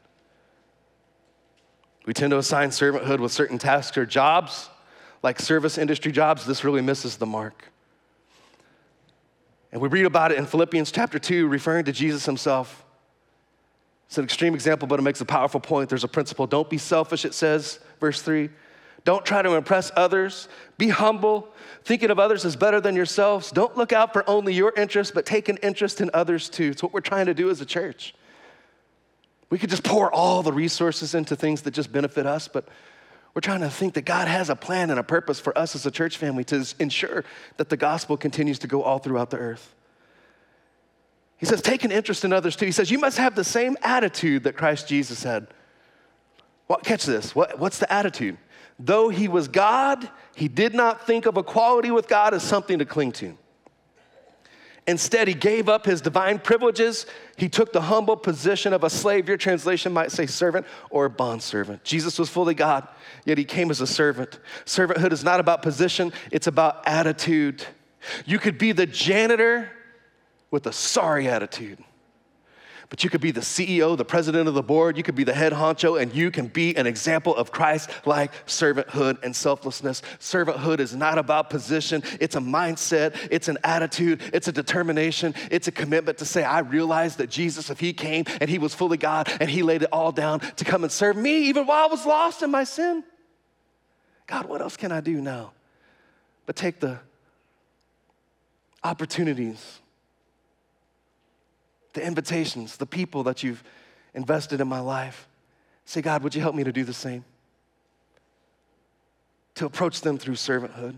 We 2.06 2.14
tend 2.14 2.32
to 2.32 2.38
assign 2.38 2.70
servanthood 2.70 3.20
with 3.20 3.32
certain 3.32 3.58
tasks 3.58 3.98
or 3.98 4.06
jobs, 4.06 4.70
like 5.24 5.40
service 5.40 5.78
industry 5.78 6.12
jobs. 6.12 6.46
This 6.46 6.64
really 6.64 6.82
misses 6.82 7.18
the 7.18 7.26
mark. 7.26 7.66
And 9.72 9.82
we 9.82 9.90
read 9.90 10.06
about 10.06 10.32
it 10.32 10.38
in 10.38 10.46
Philippians 10.46 10.92
chapter 10.92 11.20
2, 11.20 11.48
referring 11.48 11.86
to 11.86 11.92
Jesus 11.92 12.26
himself. 12.26 12.86
It's 14.08 14.18
an 14.18 14.24
extreme 14.24 14.54
example, 14.54 14.88
but 14.88 15.00
it 15.00 15.02
makes 15.02 15.20
a 15.20 15.26
powerful 15.26 15.60
point. 15.60 15.90
There's 15.90 16.06
a 16.06 16.08
principle. 16.08 16.48
Don't 16.48 16.70
be 16.70 16.78
selfish, 16.78 17.26
it 17.26 17.34
says, 17.34 17.80
verse 18.00 18.22
3. 18.22 18.50
Don't 19.04 19.26
try 19.26 19.42
to 19.42 19.54
impress 19.54 19.92
others. 19.96 20.50
Be 20.78 20.90
humble. 20.90 21.48
Thinking 21.84 22.12
of 22.12 22.20
others 22.20 22.44
as 22.44 22.56
better 22.56 22.82
than 22.82 22.96
yourselves. 22.96 23.52
Don't 23.52 23.78
look 23.78 23.94
out 23.94 24.12
for 24.12 24.30
only 24.30 24.54
your 24.54 24.74
interests, 24.76 25.14
but 25.14 25.26
take 25.26 25.48
an 25.48 25.58
interest 25.58 26.02
in 26.02 26.10
others 26.14 26.50
too. 26.50 26.70
It's 26.72 26.84
what 26.84 26.94
we're 26.94 27.00
trying 27.00 27.28
to 27.28 27.34
do 27.34 27.50
as 27.50 27.62
a 27.62 27.66
church. 27.66 28.14
We 29.50 29.58
could 29.58 29.70
just 29.70 29.84
pour 29.84 30.14
all 30.14 30.44
the 30.44 30.52
resources 30.52 31.16
into 31.16 31.36
things 31.36 31.62
that 31.62 31.72
just 31.72 31.92
benefit 31.92 32.26
us, 32.26 32.50
but 32.50 32.68
we're 33.34 33.42
trying 33.42 33.62
to 33.62 33.70
think 33.70 33.94
that 33.94 34.04
God 34.04 34.28
has 34.28 34.50
a 34.50 34.56
plan 34.56 34.90
and 34.90 35.00
a 35.00 35.04
purpose 35.04 35.40
for 35.40 35.58
us 35.58 35.76
as 35.76 35.86
a 35.86 35.92
church 35.92 36.18
family 36.18 36.44
to 36.46 36.68
ensure 36.80 37.24
that 37.58 37.70
the 37.70 37.78
gospel 37.78 38.18
continues 38.18 38.60
to 38.60 38.68
go 38.68 38.84
all 38.84 39.00
throughout 39.00 39.30
the 39.30 39.38
earth. 39.38 39.74
He 41.38 41.46
says, 41.46 41.62
take 41.62 41.84
an 41.84 41.92
interest 41.92 42.26
in 42.26 42.34
others 42.34 42.56
too. 42.56 42.66
He 42.66 42.72
says, 42.72 42.90
you 42.90 42.98
must 42.98 43.20
have 43.20 43.36
the 43.36 43.44
same 43.44 43.78
attitude 43.84 44.44
that 44.44 44.58
Christ 44.58 44.88
Jesus 44.88 45.24
had. 45.24 45.48
Well, 46.68 46.80
catch 46.80 47.06
this. 47.06 47.36
What, 47.36 47.60
what's 47.60 47.78
the 47.78 47.92
attitude? 47.94 48.38
Though 48.80 49.10
he 49.10 49.28
was 49.28 49.48
God, 49.48 50.10
he 50.36 50.48
did 50.48 50.74
not 50.74 51.06
think 51.08 51.26
of 51.26 51.38
equality 51.38 51.92
with 51.92 52.08
God 52.08 52.34
as 52.34 52.44
something 52.44 52.80
to 52.80 52.86
cling 52.86 53.12
to. 53.14 53.38
Instead, 54.88 55.28
he 55.28 55.34
gave 55.34 55.68
up 55.68 55.86
his 55.86 56.00
divine 56.00 56.40
privileges. 56.40 57.06
He 57.36 57.50
took 57.50 57.74
the 57.74 57.82
humble 57.82 58.16
position 58.16 58.72
of 58.72 58.86
a 58.86 58.90
slave. 58.90 59.28
Your 59.28 59.36
translation 59.36 59.92
might 59.92 60.14
say 60.14 60.26
servant 60.26 60.66
or 60.90 61.10
bondservant. 61.10 61.84
Jesus 61.84 62.18
was 62.18 62.30
fully 62.30 62.54
God, 62.54 62.88
yet 63.26 63.38
he 63.38 63.44
came 63.44 63.70
as 63.70 63.82
a 63.82 63.88
servant. 63.88 64.40
Servanthood 64.66 65.12
is 65.12 65.26
not 65.26 65.42
about 65.42 65.62
position, 65.62 66.14
it's 66.32 66.48
about 66.48 66.88
attitude. 66.88 67.66
You 68.26 68.40
could 68.40 68.58
be 68.58 68.72
the 68.72 68.86
janitor 68.86 69.70
with 70.52 70.68
a 70.68 70.72
sorry 70.72 71.28
attitude. 71.28 71.84
But 72.90 73.04
you 73.04 73.10
could 73.10 73.20
be 73.20 73.32
the 73.32 73.42
CEO, 73.42 73.98
the 73.98 74.06
president 74.06 74.48
of 74.48 74.54
the 74.54 74.64
board, 74.64 74.96
you 74.96 75.04
could 75.04 75.16
be 75.16 75.26
the 75.26 75.34
head 75.34 75.52
honcho, 75.52 76.02
and 76.02 76.14
you 76.16 76.32
can 76.32 76.48
be 76.48 76.76
an 76.78 76.88
example 76.88 77.36
of 77.36 77.52
Christ 77.52 77.90
like 78.06 78.32
servanthood 78.46 79.22
and 79.24 79.36
selflessness. 79.36 80.02
Servanthood 80.20 80.80
is 80.80 80.96
not 80.96 81.18
about 81.18 81.50
position, 81.50 82.02
it's 82.22 82.38
a 82.38 82.40
mindset, 82.40 83.28
it's 83.30 83.50
an 83.50 83.58
attitude, 83.64 84.22
it's 84.34 84.48
a 84.48 84.54
determination, 84.54 85.36
it's 85.52 85.68
a 85.68 85.72
commitment 85.72 86.20
to 86.20 86.26
say, 86.26 86.46
I 86.46 86.60
realize 86.60 87.18
that 87.18 87.30
Jesus, 87.30 87.70
if 87.70 87.80
He 87.80 87.92
came 87.92 88.24
and 88.40 88.50
He 88.50 88.58
was 88.58 88.74
fully 88.74 88.98
God 88.98 89.30
and 89.42 89.50
He 89.50 89.64
laid 89.64 89.82
it 89.82 89.90
all 89.92 90.14
down 90.14 90.40
to 90.40 90.64
come 90.64 90.84
and 90.84 90.92
serve 90.92 91.18
me, 91.18 91.50
even 91.50 91.68
while 91.68 91.84
I 91.84 91.88
was 91.88 92.06
lost 92.06 92.42
in 92.42 92.52
my 92.52 92.64
sin. 92.64 93.04
God, 94.28 94.46
what 94.48 94.62
else 94.62 94.78
can 94.78 94.94
I 94.94 95.02
do 95.02 95.20
now? 95.20 95.52
But 96.46 96.56
take 96.56 96.80
the 96.80 97.00
opportunities 98.82 99.80
the 101.98 102.06
invitations, 102.06 102.78
the 102.78 102.86
people 102.86 103.24
that 103.24 103.42
you've 103.42 103.64
invested 104.14 104.62
in 104.62 104.68
my 104.68 104.80
life. 104.80 105.28
Say, 105.86 106.02
God, 106.02 106.22
would 106.24 106.36
you 106.36 106.42
help 106.42 106.54
me 106.54 106.64
to 106.64 106.72
do 106.72 106.84
the 106.84 106.94
same? 106.94 107.26
To 109.56 109.66
approach 109.66 110.02
them 110.02 110.20
through 110.20 110.36
servanthood. 110.36 110.96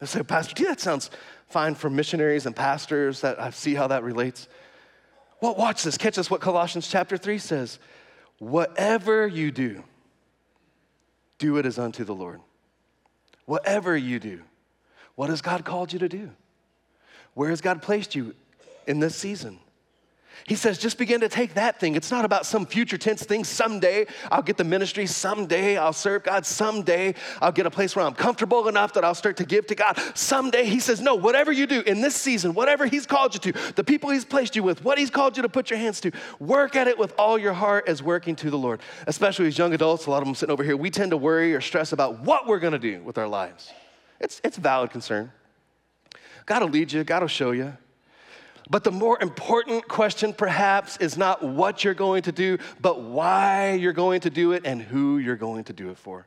They 0.00 0.06
say, 0.06 0.22
Pastor 0.22 0.54
T, 0.54 0.64
that 0.64 0.80
sounds 0.80 1.10
fine 1.48 1.74
for 1.74 1.88
missionaries 1.88 2.44
and 2.44 2.54
pastors. 2.54 3.22
That 3.22 3.40
I 3.40 3.48
see 3.50 3.74
how 3.74 3.86
that 3.86 4.02
relates. 4.02 4.48
Well, 5.40 5.54
watch 5.54 5.82
this. 5.82 5.96
Catch 5.96 6.16
this 6.16 6.30
what 6.30 6.42
Colossians 6.42 6.86
chapter 6.88 7.16
3 7.16 7.38
says. 7.38 7.78
Whatever 8.38 9.26
you 9.26 9.50
do, 9.50 9.82
do 11.38 11.56
it 11.56 11.64
as 11.64 11.78
unto 11.78 12.04
the 12.04 12.14
Lord. 12.14 12.40
Whatever 13.46 13.96
you 13.96 14.18
do, 14.18 14.42
what 15.14 15.30
has 15.30 15.40
God 15.40 15.64
called 15.64 15.92
you 15.92 15.98
to 16.00 16.08
do? 16.08 16.32
Where 17.34 17.50
has 17.50 17.60
God 17.60 17.82
placed 17.82 18.14
you 18.14 18.34
in 18.86 19.00
this 19.00 19.14
season? 19.14 19.58
He 20.46 20.56
says, 20.56 20.76
just 20.76 20.98
begin 20.98 21.20
to 21.20 21.28
take 21.28 21.54
that 21.54 21.80
thing. 21.80 21.94
It's 21.94 22.10
not 22.10 22.24
about 22.24 22.44
some 22.44 22.66
future 22.66 22.98
tense 22.98 23.22
thing. 23.22 23.44
Someday 23.44 24.06
I'll 24.30 24.42
get 24.42 24.58
the 24.58 24.64
ministry. 24.64 25.06
Someday 25.06 25.78
I'll 25.78 25.94
serve 25.94 26.24
God. 26.24 26.44
Someday 26.44 27.14
I'll 27.40 27.52
get 27.52 27.64
a 27.64 27.70
place 27.70 27.96
where 27.96 28.04
I'm 28.04 28.14
comfortable 28.14 28.68
enough 28.68 28.92
that 28.94 29.04
I'll 29.04 29.14
start 29.14 29.38
to 29.38 29.44
give 29.44 29.66
to 29.68 29.74
God. 29.74 29.98
Someday, 30.14 30.64
He 30.64 30.80
says, 30.80 31.00
no, 31.00 31.14
whatever 31.14 31.50
you 31.50 31.66
do 31.66 31.80
in 31.82 32.02
this 32.02 32.14
season, 32.14 32.52
whatever 32.52 32.84
He's 32.84 33.06
called 33.06 33.32
you 33.34 33.52
to, 33.52 33.72
the 33.72 33.84
people 33.84 34.10
He's 34.10 34.24
placed 34.24 34.54
you 34.54 34.62
with, 34.62 34.84
what 34.84 34.98
He's 34.98 35.10
called 35.10 35.36
you 35.36 35.42
to 35.42 35.48
put 35.48 35.70
your 35.70 35.78
hands 35.78 36.00
to, 36.02 36.10
work 36.38 36.76
at 36.76 36.88
it 36.88 36.98
with 36.98 37.14
all 37.16 37.38
your 37.38 37.54
heart 37.54 37.88
as 37.88 38.02
working 38.02 38.36
to 38.36 38.50
the 38.50 38.58
Lord. 38.58 38.80
Especially 39.06 39.46
as 39.46 39.56
young 39.56 39.72
adults, 39.72 40.06
a 40.06 40.10
lot 40.10 40.18
of 40.18 40.26
them 40.26 40.34
sitting 40.34 40.52
over 40.52 40.64
here, 40.64 40.76
we 40.76 40.90
tend 40.90 41.12
to 41.12 41.16
worry 41.16 41.54
or 41.54 41.62
stress 41.62 41.92
about 41.92 42.20
what 42.20 42.46
we're 42.46 42.58
going 42.58 42.72
to 42.72 42.78
do 42.78 43.02
with 43.02 43.16
our 43.16 43.28
lives. 43.28 43.72
It's, 44.20 44.42
it's 44.44 44.58
a 44.58 44.60
valid 44.60 44.90
concern. 44.90 45.32
God 46.46 46.62
will 46.62 46.70
lead 46.70 46.92
you, 46.92 47.04
God 47.04 47.22
will 47.22 47.28
show 47.28 47.52
you. 47.52 47.76
But 48.70 48.82
the 48.82 48.90
more 48.90 49.20
important 49.20 49.86
question, 49.88 50.32
perhaps, 50.32 50.96
is 50.96 51.18
not 51.18 51.42
what 51.42 51.84
you're 51.84 51.94
going 51.94 52.22
to 52.22 52.32
do, 52.32 52.58
but 52.80 53.02
why 53.02 53.74
you're 53.74 53.92
going 53.92 54.22
to 54.22 54.30
do 54.30 54.52
it 54.52 54.62
and 54.64 54.80
who 54.80 55.18
you're 55.18 55.36
going 55.36 55.64
to 55.64 55.72
do 55.72 55.90
it 55.90 55.98
for. 55.98 56.26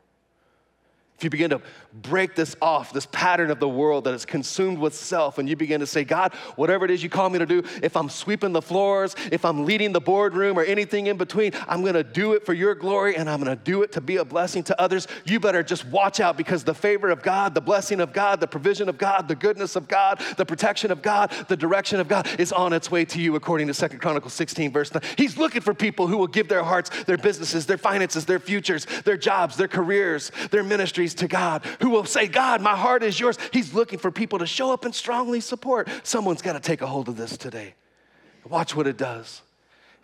If 1.18 1.24
you 1.24 1.30
begin 1.30 1.50
to 1.50 1.60
break 1.92 2.36
this 2.36 2.54
off, 2.62 2.92
this 2.92 3.06
pattern 3.06 3.50
of 3.50 3.58
the 3.58 3.68
world 3.68 4.04
that 4.04 4.14
is 4.14 4.24
consumed 4.24 4.78
with 4.78 4.94
self, 4.94 5.38
and 5.38 5.48
you 5.48 5.56
begin 5.56 5.80
to 5.80 5.86
say, 5.86 6.04
God, 6.04 6.32
whatever 6.54 6.84
it 6.84 6.92
is 6.92 7.02
you 7.02 7.10
call 7.10 7.28
me 7.28 7.40
to 7.40 7.46
do, 7.46 7.64
if 7.82 7.96
I'm 7.96 8.08
sweeping 8.08 8.52
the 8.52 8.62
floors, 8.62 9.16
if 9.32 9.44
I'm 9.44 9.64
leading 9.64 9.90
the 9.90 10.00
boardroom 10.00 10.56
or 10.56 10.62
anything 10.62 11.08
in 11.08 11.16
between, 11.16 11.54
I'm 11.66 11.84
gonna 11.84 12.04
do 12.04 12.34
it 12.34 12.46
for 12.46 12.52
your 12.52 12.76
glory 12.76 13.16
and 13.16 13.28
I'm 13.28 13.40
gonna 13.40 13.56
do 13.56 13.82
it 13.82 13.90
to 13.92 14.00
be 14.00 14.18
a 14.18 14.24
blessing 14.24 14.62
to 14.64 14.80
others. 14.80 15.08
You 15.24 15.40
better 15.40 15.64
just 15.64 15.84
watch 15.86 16.20
out 16.20 16.36
because 16.36 16.62
the 16.62 16.72
favor 16.72 17.10
of 17.10 17.20
God, 17.20 17.52
the 17.52 17.60
blessing 17.60 18.00
of 18.00 18.12
God, 18.12 18.38
the 18.38 18.46
provision 18.46 18.88
of 18.88 18.96
God, 18.96 19.26
the 19.26 19.34
goodness 19.34 19.74
of 19.74 19.88
God, 19.88 20.22
the 20.36 20.46
protection 20.46 20.92
of 20.92 21.02
God, 21.02 21.32
the 21.48 21.56
direction 21.56 21.98
of 21.98 22.06
God 22.06 22.28
is 22.38 22.52
on 22.52 22.72
its 22.72 22.92
way 22.92 23.04
to 23.06 23.20
you, 23.20 23.34
according 23.34 23.66
to 23.66 23.74
Second 23.74 23.98
Chronicles 23.98 24.34
16, 24.34 24.70
verse 24.70 24.94
9. 24.94 25.02
He's 25.16 25.36
looking 25.36 25.62
for 25.62 25.74
people 25.74 26.06
who 26.06 26.16
will 26.16 26.28
give 26.28 26.46
their 26.46 26.62
hearts, 26.62 26.90
their 27.06 27.18
businesses, 27.18 27.66
their 27.66 27.76
finances, 27.76 28.24
their 28.24 28.38
futures, 28.38 28.86
their 29.04 29.16
jobs, 29.16 29.56
their 29.56 29.66
careers, 29.66 30.30
their 30.52 30.62
ministries 30.62 31.07
to 31.14 31.28
God, 31.28 31.64
who 31.80 31.90
will 31.90 32.04
say, 32.04 32.26
God, 32.26 32.60
my 32.60 32.76
heart 32.76 33.02
is 33.02 33.18
yours. 33.18 33.38
He's 33.52 33.74
looking 33.74 33.98
for 33.98 34.10
people 34.10 34.38
to 34.38 34.46
show 34.46 34.72
up 34.72 34.84
and 34.84 34.94
strongly 34.94 35.40
support. 35.40 35.88
Someone's 36.02 36.42
got 36.42 36.54
to 36.54 36.60
take 36.60 36.82
a 36.82 36.86
hold 36.86 37.08
of 37.08 37.16
this 37.16 37.36
today. 37.36 37.74
Watch 38.48 38.74
what 38.74 38.86
it 38.86 38.96
does. 38.96 39.42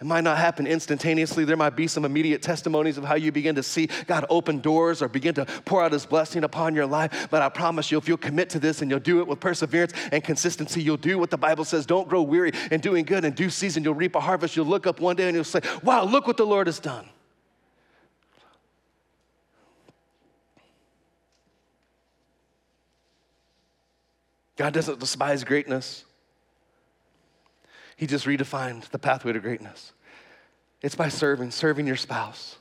It 0.01 0.07
might 0.07 0.23
not 0.23 0.39
happen 0.39 0.67
instantaneously. 0.67 1.45
There 1.45 1.57
might 1.57 1.77
be 1.77 1.87
some 1.87 2.05
immediate 2.05 2.43
testimonies 2.43 2.99
of 2.99 3.05
how 3.05 3.15
you 3.15 3.31
begin 3.31 3.55
to 3.55 3.63
see 3.63 3.89
God 4.07 4.27
open 4.29 4.59
doors 4.59 5.01
or 5.01 5.09
begin 5.09 5.35
to 5.35 5.47
pour 5.65 5.83
out 5.83 5.93
His 5.93 6.05
blessing 6.05 6.43
upon 6.43 6.75
your 6.75 6.85
life. 6.85 7.29
But 7.31 7.43
I 7.43 7.49
promise 7.49 7.93
you, 7.93 7.99
if 7.99 8.09
you'll 8.09 8.19
commit 8.19 8.51
to 8.51 8.59
this 8.59 8.83
and 8.83 8.91
you'll 8.91 9.01
do 9.01 9.21
it 9.21 9.29
with 9.29 9.39
perseverance 9.39 9.93
and 10.11 10.23
consistency, 10.23 10.83
you'll 10.83 10.97
do 10.97 11.17
what 11.19 11.31
the 11.31 11.39
Bible 11.39 11.65
says. 11.65 11.87
Don't 11.87 12.09
grow 12.09 12.23
weary 12.23 12.53
in 12.73 12.81
doing 12.81 13.05
good. 13.05 13.25
In 13.25 13.35
due 13.35 13.51
season, 13.51 13.85
you'll 13.85 13.95
reap 13.95 14.17
a 14.17 14.21
harvest. 14.21 14.57
You'll 14.57 14.67
look 14.67 14.87
up 14.87 15.01
one 15.01 15.15
day 15.15 15.29
and 15.29 15.35
you'll 15.35 15.45
say, 15.45 15.61
Wow, 15.83 16.05
look 16.05 16.27
what 16.27 16.37
the 16.37 16.47
Lord 16.47 16.67
has 16.67 16.81
done. 16.81 17.09
God 24.57 24.73
doesn't 24.73 25.01
despise 25.01 25.45
greatness. 25.45 26.05
He 27.97 28.07
just 28.07 28.27
redefined 28.27 28.89
the 28.91 28.99
pathway 28.99 29.33
to 29.33 29.41
greatness. 29.41 29.93
It's 30.83 30.95
by 30.95 31.09
serving, 31.09 31.51
serving 31.51 31.87
your 31.87 31.97
spouse, 31.97 32.59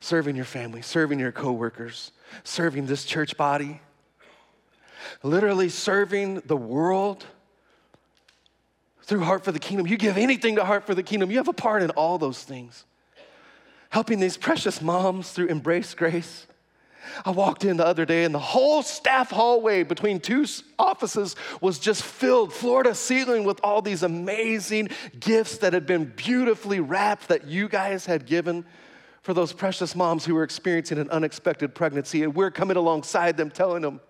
serving 0.00 0.36
your 0.36 0.44
family, 0.44 0.82
serving 0.82 1.18
your 1.18 1.32
coworkers, 1.32 2.12
serving 2.42 2.86
this 2.86 3.04
church 3.04 3.36
body, 3.36 3.80
literally 5.22 5.68
serving 5.68 6.42
the 6.46 6.56
world 6.56 7.24
through 9.02 9.20
Heart 9.20 9.44
for 9.44 9.52
the 9.52 9.58
Kingdom. 9.58 9.86
You 9.86 9.96
give 9.96 10.18
anything 10.18 10.56
to 10.56 10.64
Heart 10.64 10.84
for 10.84 10.94
the 10.94 11.02
Kingdom, 11.02 11.30
you 11.30 11.36
have 11.36 11.48
a 11.48 11.52
part 11.52 11.82
in 11.82 11.90
all 11.90 12.18
those 12.18 12.42
things. 12.42 12.84
Helping 13.90 14.18
these 14.18 14.36
precious 14.36 14.82
moms 14.82 15.30
through 15.30 15.46
Embrace 15.46 15.94
Grace 15.94 16.46
I 17.24 17.30
walked 17.30 17.64
in 17.64 17.76
the 17.76 17.86
other 17.86 18.04
day 18.04 18.24
and 18.24 18.34
the 18.34 18.38
whole 18.38 18.82
staff 18.82 19.30
hallway 19.30 19.82
between 19.82 20.20
two 20.20 20.46
offices 20.78 21.36
was 21.60 21.78
just 21.78 22.02
filled, 22.02 22.52
floor 22.52 22.82
to 22.82 22.94
ceiling, 22.94 23.44
with 23.44 23.60
all 23.62 23.82
these 23.82 24.02
amazing 24.02 24.90
gifts 25.18 25.58
that 25.58 25.72
had 25.72 25.86
been 25.86 26.12
beautifully 26.16 26.80
wrapped 26.80 27.28
that 27.28 27.46
you 27.46 27.68
guys 27.68 28.06
had 28.06 28.26
given 28.26 28.64
for 29.22 29.34
those 29.34 29.52
precious 29.52 29.96
moms 29.96 30.24
who 30.24 30.34
were 30.34 30.44
experiencing 30.44 30.98
an 30.98 31.10
unexpected 31.10 31.74
pregnancy. 31.74 32.22
And 32.22 32.34
we're 32.34 32.50
coming 32.50 32.76
alongside 32.76 33.36
them, 33.36 33.50
telling 33.50 33.82
them, 33.82 34.00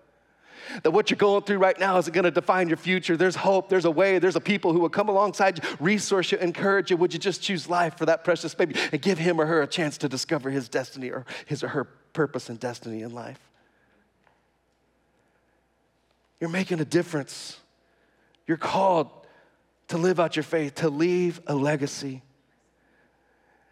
that 0.83 0.91
what 0.91 1.09
you're 1.09 1.17
going 1.17 1.43
through 1.43 1.57
right 1.57 1.79
now 1.79 1.97
isn't 1.97 2.13
going 2.13 2.25
to 2.25 2.31
define 2.31 2.67
your 2.67 2.77
future. 2.77 3.17
There's 3.17 3.35
hope, 3.35 3.69
there's 3.69 3.85
a 3.85 3.91
way, 3.91 4.19
there's 4.19 4.35
a 4.35 4.41
people 4.41 4.73
who 4.73 4.79
will 4.79 4.89
come 4.89 5.09
alongside 5.09 5.57
you, 5.57 5.69
resource 5.79 6.31
you, 6.31 6.37
encourage 6.39 6.91
you. 6.91 6.97
Would 6.97 7.13
you 7.13 7.19
just 7.19 7.41
choose 7.41 7.69
life 7.69 7.97
for 7.97 8.05
that 8.05 8.23
precious 8.23 8.53
baby 8.53 8.75
and 8.91 9.01
give 9.01 9.17
him 9.17 9.39
or 9.39 9.45
her 9.45 9.61
a 9.61 9.67
chance 9.67 9.97
to 9.99 10.09
discover 10.09 10.49
his 10.49 10.69
destiny 10.69 11.09
or 11.09 11.25
his 11.45 11.63
or 11.63 11.69
her 11.69 11.87
purpose 12.17 12.49
and 12.49 12.59
destiny 12.59 13.03
in 13.03 13.13
life. 13.13 13.39
You're 16.39 16.49
making 16.49 16.79
a 16.79 16.85
difference. 16.85 17.59
You're 18.47 18.57
called 18.57 19.11
to 19.89 19.99
live 19.99 20.19
out 20.19 20.35
your 20.35 20.41
faith, 20.41 20.73
to 20.75 20.89
leave 20.89 21.39
a 21.45 21.53
legacy. 21.53 22.23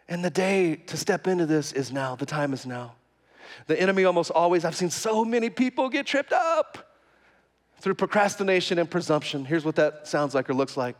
And 0.08 0.24
the 0.24 0.30
day 0.30 0.76
to 0.76 0.96
step 0.96 1.26
into 1.26 1.44
this 1.44 1.72
is 1.72 1.90
now. 1.90 2.14
The 2.14 2.24
time 2.24 2.52
is 2.52 2.66
now. 2.66 2.94
The 3.66 3.80
enemy 3.80 4.04
almost 4.04 4.30
always, 4.30 4.64
I've 4.64 4.76
seen 4.76 4.90
so 4.90 5.24
many 5.24 5.50
people 5.50 5.88
get 5.88 6.06
tripped 6.06 6.32
up 6.32 6.94
through 7.80 7.94
procrastination 7.94 8.78
and 8.78 8.88
presumption. 8.88 9.44
Here's 9.44 9.64
what 9.64 9.74
that 9.74 10.06
sounds 10.06 10.36
like 10.36 10.48
or 10.48 10.54
looks 10.54 10.76
like 10.76 10.94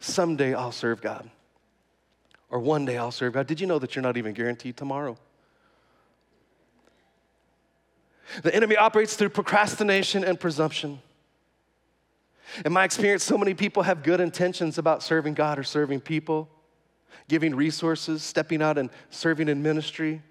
someday 0.00 0.54
I'll 0.54 0.72
serve 0.72 1.02
God, 1.02 1.28
or 2.48 2.60
one 2.60 2.86
day 2.86 2.96
I'll 2.96 3.10
serve 3.10 3.34
God. 3.34 3.46
Did 3.46 3.60
you 3.60 3.66
know 3.66 3.78
that 3.78 3.94
you're 3.94 4.02
not 4.02 4.16
even 4.16 4.32
guaranteed 4.32 4.78
tomorrow? 4.78 5.18
The 8.42 8.54
enemy 8.54 8.76
operates 8.76 9.16
through 9.16 9.30
procrastination 9.30 10.24
and 10.24 10.38
presumption. 10.38 11.00
In 12.64 12.72
my 12.72 12.84
experience, 12.84 13.24
so 13.24 13.36
many 13.36 13.54
people 13.54 13.82
have 13.82 14.02
good 14.02 14.20
intentions 14.20 14.78
about 14.78 15.02
serving 15.02 15.34
God 15.34 15.58
or 15.58 15.62
serving 15.64 16.00
people, 16.00 16.48
giving 17.28 17.54
resources, 17.54 18.22
stepping 18.22 18.62
out 18.62 18.78
and 18.78 18.90
serving 19.10 19.48
in 19.48 19.62
ministry, 19.62 20.22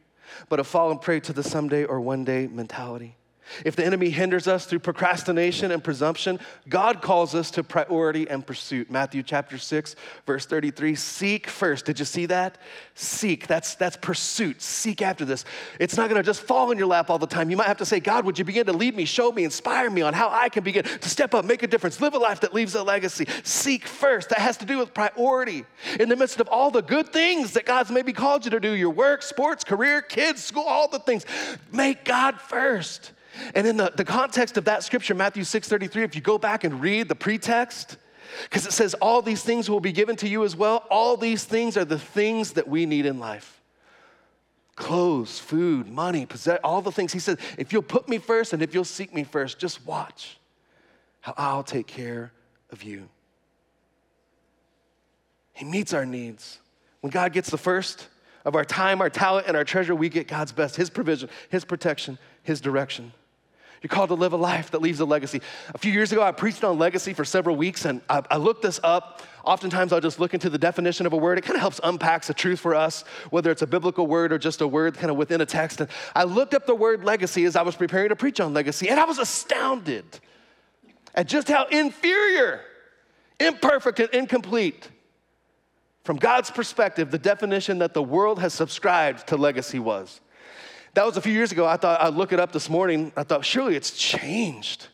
but 0.49 0.59
have 0.59 0.67
fallen 0.67 0.97
prey 0.97 1.19
to 1.19 1.33
the 1.33 1.43
someday 1.43 1.83
or 1.83 1.99
one 2.01 2.23
day 2.23 2.47
mentality. 2.47 3.16
If 3.65 3.75
the 3.75 3.85
enemy 3.85 4.09
hinders 4.09 4.47
us 4.47 4.65
through 4.65 4.79
procrastination 4.79 5.71
and 5.71 5.83
presumption, 5.83 6.39
God 6.69 7.01
calls 7.01 7.35
us 7.35 7.51
to 7.51 7.63
priority 7.63 8.29
and 8.29 8.45
pursuit. 8.45 8.89
Matthew 8.91 9.23
chapter 9.23 9.57
6, 9.57 9.95
verse 10.25 10.45
33. 10.45 10.95
Seek 10.95 11.47
first. 11.47 11.85
Did 11.85 11.99
you 11.99 12.05
see 12.05 12.25
that? 12.27 12.57
Seek. 12.95 13.47
That's, 13.47 13.75
that's 13.75 13.97
pursuit. 13.97 14.61
Seek 14.61 15.01
after 15.01 15.25
this. 15.25 15.45
It's 15.79 15.97
not 15.97 16.09
going 16.09 16.21
to 16.21 16.25
just 16.25 16.41
fall 16.41 16.71
in 16.71 16.77
your 16.77 16.87
lap 16.87 17.09
all 17.09 17.19
the 17.19 17.27
time. 17.27 17.49
You 17.49 17.57
might 17.57 17.67
have 17.67 17.77
to 17.77 17.85
say, 17.85 17.99
God, 17.99 18.25
would 18.25 18.39
you 18.39 18.45
begin 18.45 18.65
to 18.67 18.73
lead 18.73 18.95
me, 18.95 19.05
show 19.05 19.31
me, 19.31 19.43
inspire 19.43 19.89
me 19.89 20.01
on 20.01 20.13
how 20.13 20.29
I 20.29 20.49
can 20.49 20.63
begin 20.63 20.83
to 20.83 21.09
step 21.09 21.33
up, 21.33 21.45
make 21.45 21.63
a 21.63 21.67
difference, 21.67 22.01
live 22.01 22.13
a 22.13 22.17
life 22.17 22.41
that 22.41 22.53
leaves 22.53 22.75
a 22.75 22.83
legacy. 22.83 23.27
Seek 23.43 23.85
first. 23.85 24.29
That 24.29 24.39
has 24.39 24.57
to 24.57 24.65
do 24.65 24.77
with 24.77 24.93
priority. 24.93 25.65
In 25.99 26.09
the 26.09 26.15
midst 26.15 26.39
of 26.39 26.47
all 26.47 26.71
the 26.71 26.81
good 26.81 27.09
things 27.09 27.53
that 27.53 27.65
God's 27.65 27.91
maybe 27.91 28.13
called 28.13 28.45
you 28.45 28.51
to 28.51 28.59
do 28.59 28.73
your 28.73 28.89
work, 28.89 29.21
sports, 29.21 29.63
career, 29.63 30.01
kids, 30.01 30.43
school, 30.43 30.63
all 30.63 30.87
the 30.87 30.99
things 30.99 31.25
make 31.71 32.05
God 32.05 32.39
first. 32.39 33.11
And 33.55 33.67
in 33.67 33.77
the, 33.77 33.91
the 33.95 34.05
context 34.05 34.57
of 34.57 34.65
that 34.65 34.83
scripture, 34.83 35.15
Matthew 35.15 35.43
6:33, 35.43 36.03
if 36.03 36.15
you 36.15 36.21
go 36.21 36.37
back 36.37 36.63
and 36.63 36.81
read 36.81 37.07
the 37.07 37.15
pretext, 37.15 37.97
because 38.43 38.65
it 38.65 38.73
says, 38.73 38.93
All 38.95 39.21
these 39.21 39.43
things 39.43 39.69
will 39.69 39.79
be 39.79 39.91
given 39.91 40.15
to 40.17 40.27
you 40.27 40.43
as 40.43 40.55
well. 40.55 40.85
All 40.89 41.17
these 41.17 41.43
things 41.43 41.77
are 41.77 41.85
the 41.85 41.99
things 41.99 42.53
that 42.53 42.67
we 42.67 42.85
need 42.85 43.05
in 43.05 43.19
life 43.19 43.53
clothes, 44.75 45.39
food, 45.39 45.89
money, 45.89 46.25
possess, 46.27 46.59
all 46.63 46.83
the 46.83 46.91
things. 46.91 47.11
He 47.11 47.19
says, 47.19 47.37
If 47.57 47.73
you'll 47.73 47.81
put 47.81 48.07
me 48.07 48.19
first 48.19 48.53
and 48.53 48.61
if 48.61 48.73
you'll 48.73 48.85
seek 48.85 49.13
me 49.13 49.23
first, 49.23 49.59
just 49.59 49.85
watch 49.85 50.37
how 51.21 51.33
I'll 51.35 51.63
take 51.63 51.87
care 51.87 52.31
of 52.71 52.83
you. 52.83 53.09
He 55.53 55.65
meets 55.65 55.93
our 55.93 56.05
needs. 56.05 56.59
When 57.01 57.09
God 57.09 57.33
gets 57.33 57.49
the 57.49 57.57
first 57.57 58.07
of 58.45 58.55
our 58.55 58.63
time, 58.63 59.01
our 59.01 59.09
talent, 59.09 59.47
and 59.47 59.57
our 59.57 59.63
treasure, 59.63 59.95
we 59.95 60.07
get 60.07 60.27
God's 60.27 60.51
best, 60.51 60.75
His 60.75 60.89
provision, 60.89 61.29
His 61.49 61.65
protection, 61.65 62.19
His 62.43 62.61
direction. 62.61 63.11
You're 63.81 63.89
called 63.89 64.09
to 64.09 64.15
live 64.15 64.33
a 64.33 64.37
life 64.37 64.71
that 64.71 64.81
leaves 64.81 64.99
a 64.99 65.05
legacy. 65.05 65.41
A 65.73 65.77
few 65.77 65.91
years 65.91 66.11
ago, 66.11 66.23
I 66.23 66.31
preached 66.31 66.63
on 66.63 66.79
legacy 66.79 67.13
for 67.13 67.23
several 67.23 67.55
weeks, 67.55 67.85
and 67.85 68.01
I, 68.09 68.23
I 68.31 68.37
looked 68.37 68.63
this 68.63 68.79
up. 68.83 69.21
Oftentimes, 69.43 69.93
I'll 69.93 70.01
just 70.01 70.19
look 70.19 70.33
into 70.33 70.49
the 70.49 70.57
definition 70.57 71.05
of 71.05 71.13
a 71.13 71.17
word. 71.17 71.37
It 71.37 71.41
kind 71.41 71.55
of 71.55 71.61
helps 71.61 71.79
unpack 71.83 72.25
the 72.25 72.33
truth 72.33 72.59
for 72.59 72.73
us, 72.73 73.03
whether 73.29 73.51
it's 73.51 73.61
a 73.61 73.67
biblical 73.67 74.07
word 74.07 74.33
or 74.33 74.39
just 74.39 74.61
a 74.61 74.67
word 74.67 74.95
kind 74.95 75.11
of 75.11 75.17
within 75.17 75.41
a 75.41 75.45
text. 75.45 75.79
And 75.79 75.89
I 76.15 76.23
looked 76.23 76.53
up 76.53 76.65
the 76.65 76.75
word 76.75 77.03
legacy 77.03 77.45
as 77.45 77.55
I 77.55 77.61
was 77.61 77.75
preparing 77.75 78.09
to 78.09 78.15
preach 78.15 78.39
on 78.39 78.53
legacy, 78.53 78.89
and 78.89 78.99
I 78.99 79.05
was 79.05 79.19
astounded 79.19 80.05
at 81.13 81.27
just 81.27 81.47
how 81.47 81.65
inferior, 81.67 82.61
imperfect, 83.39 83.99
and 83.99 84.09
incomplete, 84.09 84.89
from 86.03 86.15
God's 86.15 86.49
perspective, 86.49 87.11
the 87.11 87.19
definition 87.19 87.79
that 87.79 87.93
the 87.93 88.01
world 88.01 88.39
has 88.39 88.53
subscribed 88.53 89.27
to 89.27 89.35
legacy 89.35 89.77
was. 89.77 90.21
That 90.97 91.05
was 91.05 91.15
a 91.15 91.21
few 91.21 91.31
years 91.31 91.51
ago. 91.51 91.67
I 91.67 91.77
thought 91.77 92.01
I'd 92.01 92.15
look 92.15 92.33
it 92.33 92.39
up 92.39 92.51
this 92.51 92.71
morning. 92.71 93.11
I 93.15 93.21
thought, 93.21 93.45
surely 93.45 93.75
it's 93.75 93.91
changed. 93.91 94.87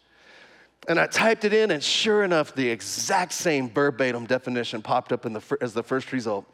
And 0.90 1.00
I 1.00 1.08
typed 1.08 1.46
it 1.46 1.54
in, 1.54 1.72
and 1.72 1.82
sure 1.82 2.26
enough, 2.26 2.54
the 2.54 2.68
exact 2.68 3.32
same 3.32 3.70
verbatim 3.70 4.26
definition 4.26 4.82
popped 4.82 5.14
up 5.14 5.26
in 5.26 5.32
the, 5.32 5.58
as 5.62 5.74
the 5.74 5.82
first 5.82 6.12
result. 6.12 6.46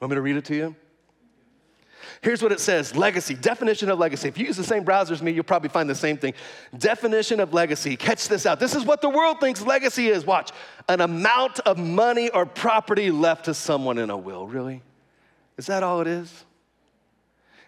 Want 0.00 0.10
me 0.10 0.16
to 0.16 0.22
read 0.22 0.34
it 0.34 0.44
to 0.46 0.56
you? 0.56 0.74
Here's 2.20 2.42
what 2.42 2.50
it 2.50 2.58
says 2.58 2.96
legacy, 2.96 3.34
definition 3.34 3.88
of 3.88 4.00
legacy. 4.00 4.26
If 4.26 4.36
you 4.36 4.46
use 4.46 4.56
the 4.56 4.64
same 4.64 4.82
browser 4.82 5.14
as 5.14 5.22
me, 5.22 5.30
you'll 5.30 5.44
probably 5.44 5.68
find 5.68 5.88
the 5.88 5.94
same 5.94 6.16
thing. 6.16 6.34
Definition 6.76 7.38
of 7.38 7.54
legacy. 7.54 7.96
Catch 7.96 8.26
this 8.26 8.44
out. 8.44 8.58
This 8.58 8.74
is 8.74 8.84
what 8.84 9.02
the 9.02 9.08
world 9.08 9.38
thinks 9.38 9.62
legacy 9.62 10.08
is. 10.08 10.26
Watch. 10.26 10.50
An 10.88 11.00
amount 11.00 11.60
of 11.60 11.78
money 11.78 12.28
or 12.30 12.44
property 12.44 13.12
left 13.12 13.44
to 13.44 13.54
someone 13.54 13.98
in 13.98 14.10
a 14.10 14.16
will. 14.16 14.48
Really? 14.48 14.82
Is 15.58 15.66
that 15.66 15.84
all 15.84 16.00
it 16.00 16.08
is? 16.08 16.44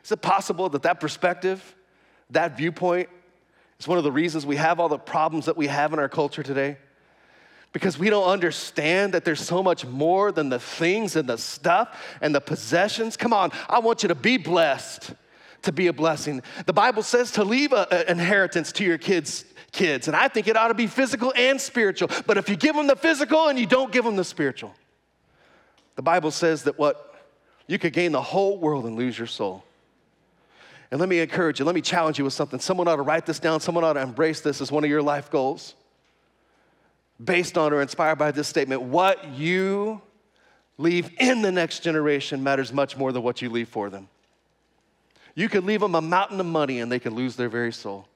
Is 0.04 0.12
it 0.12 0.20
possible 0.20 0.68
that 0.68 0.82
that 0.82 1.00
perspective, 1.00 1.74
that 2.30 2.56
viewpoint, 2.56 3.08
is 3.80 3.88
one 3.88 3.98
of 3.98 4.04
the 4.04 4.12
reasons 4.12 4.46
we 4.46 4.56
have 4.56 4.78
all 4.78 4.88
the 4.88 4.98
problems 4.98 5.46
that 5.46 5.56
we 5.56 5.66
have 5.66 5.92
in 5.92 5.98
our 5.98 6.08
culture 6.08 6.42
today? 6.42 6.76
Because 7.72 7.98
we 7.98 8.08
don't 8.08 8.28
understand 8.28 9.14
that 9.14 9.24
there's 9.24 9.40
so 9.40 9.62
much 9.62 9.84
more 9.84 10.30
than 10.30 10.48
the 10.48 10.60
things 10.60 11.16
and 11.16 11.28
the 11.28 11.38
stuff 11.38 11.98
and 12.20 12.34
the 12.34 12.40
possessions. 12.40 13.16
Come 13.16 13.32
on, 13.32 13.50
I 13.68 13.80
want 13.80 14.04
you 14.04 14.08
to 14.08 14.14
be 14.14 14.36
blessed 14.36 15.14
to 15.62 15.72
be 15.72 15.86
a 15.86 15.92
blessing. 15.92 16.42
The 16.66 16.72
Bible 16.72 17.02
says 17.02 17.32
to 17.32 17.44
leave 17.44 17.72
an 17.72 17.86
inheritance 18.06 18.70
to 18.72 18.84
your 18.84 18.98
kids 18.98 19.44
kids 19.72 20.06
and 20.06 20.16
I 20.16 20.28
think 20.28 20.46
it 20.46 20.56
ought 20.56 20.68
to 20.68 20.74
be 20.74 20.86
physical 20.86 21.32
and 21.36 21.60
spiritual. 21.60 22.08
But 22.26 22.38
if 22.38 22.48
you 22.48 22.54
give 22.54 22.76
them 22.76 22.86
the 22.86 22.94
physical 22.94 23.48
and 23.48 23.58
you 23.58 23.66
don't 23.66 23.90
give 23.90 24.04
them 24.04 24.14
the 24.14 24.22
spiritual. 24.22 24.72
The 25.96 26.02
Bible 26.02 26.30
says 26.30 26.62
that 26.64 26.78
what 26.78 27.14
you 27.66 27.78
could 27.78 27.92
gain 27.92 28.12
the 28.12 28.22
whole 28.22 28.56
world 28.58 28.84
and 28.86 28.94
lose 28.94 29.18
your 29.18 29.26
soul. 29.26 29.64
And 30.94 31.00
let 31.00 31.08
me 31.08 31.18
encourage 31.18 31.58
you, 31.58 31.64
let 31.64 31.74
me 31.74 31.80
challenge 31.80 32.18
you 32.18 32.24
with 32.24 32.34
something. 32.34 32.60
Someone 32.60 32.86
ought 32.86 32.94
to 32.94 33.02
write 33.02 33.26
this 33.26 33.40
down, 33.40 33.58
someone 33.58 33.82
ought 33.82 33.94
to 33.94 34.00
embrace 34.00 34.42
this 34.42 34.60
as 34.60 34.70
one 34.70 34.84
of 34.84 34.90
your 34.90 35.02
life 35.02 35.28
goals. 35.28 35.74
Based 37.24 37.58
on 37.58 37.72
or 37.72 37.82
inspired 37.82 38.14
by 38.14 38.30
this 38.30 38.46
statement, 38.46 38.80
what 38.80 39.28
you 39.30 40.00
leave 40.78 41.10
in 41.18 41.42
the 41.42 41.50
next 41.50 41.80
generation 41.80 42.44
matters 42.44 42.72
much 42.72 42.96
more 42.96 43.10
than 43.10 43.24
what 43.24 43.42
you 43.42 43.50
leave 43.50 43.68
for 43.68 43.90
them. 43.90 44.06
You 45.34 45.48
could 45.48 45.64
leave 45.64 45.80
them 45.80 45.96
a 45.96 46.00
mountain 46.00 46.38
of 46.38 46.46
money 46.46 46.78
and 46.78 46.92
they 46.92 47.00
could 47.00 47.12
lose 47.12 47.34
their 47.34 47.48
very 47.48 47.72
soul. 47.72 48.06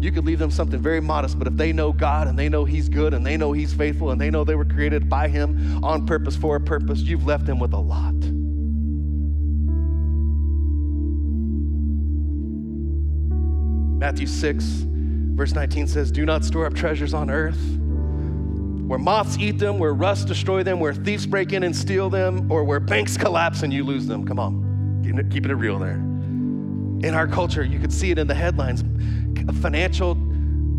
You 0.00 0.10
could 0.10 0.24
leave 0.24 0.38
them 0.38 0.50
something 0.50 0.80
very 0.80 1.02
modest, 1.02 1.38
but 1.38 1.46
if 1.46 1.54
they 1.58 1.74
know 1.74 1.92
God 1.92 2.28
and 2.28 2.38
they 2.38 2.48
know 2.48 2.64
He's 2.64 2.88
good 2.88 3.12
and 3.12 3.26
they 3.26 3.36
know 3.36 3.52
He's 3.52 3.74
faithful 3.74 4.10
and 4.10 4.18
they 4.18 4.30
know 4.30 4.42
they 4.42 4.54
were 4.54 4.64
created 4.64 5.10
by 5.10 5.28
Him 5.28 5.84
on 5.84 6.06
purpose 6.06 6.34
for 6.34 6.56
a 6.56 6.60
purpose, 6.60 7.00
you've 7.00 7.26
left 7.26 7.44
them 7.44 7.58
with 7.58 7.74
a 7.74 7.78
lot. 7.78 8.14
Matthew 14.02 14.26
6, 14.26 14.64
verse 14.64 15.52
19 15.52 15.86
says, 15.86 16.10
Do 16.10 16.26
not 16.26 16.44
store 16.44 16.66
up 16.66 16.74
treasures 16.74 17.14
on 17.14 17.30
earth 17.30 17.78
where 18.88 18.98
moths 18.98 19.38
eat 19.38 19.60
them, 19.60 19.78
where 19.78 19.94
rust 19.94 20.26
destroy 20.26 20.64
them, 20.64 20.80
where 20.80 20.92
thieves 20.92 21.24
break 21.24 21.52
in 21.52 21.62
and 21.62 21.74
steal 21.74 22.10
them, 22.10 22.50
or 22.50 22.64
where 22.64 22.80
banks 22.80 23.16
collapse 23.16 23.62
and 23.62 23.72
you 23.72 23.84
lose 23.84 24.08
them. 24.08 24.26
Come 24.26 24.40
on, 24.40 25.04
keeping 25.30 25.52
it 25.52 25.54
real 25.54 25.78
there. 25.78 25.94
In 25.94 27.14
our 27.14 27.28
culture, 27.28 27.62
you 27.62 27.78
could 27.78 27.92
see 27.92 28.10
it 28.10 28.18
in 28.18 28.26
the 28.26 28.34
headlines 28.34 28.82
financial 29.60 30.16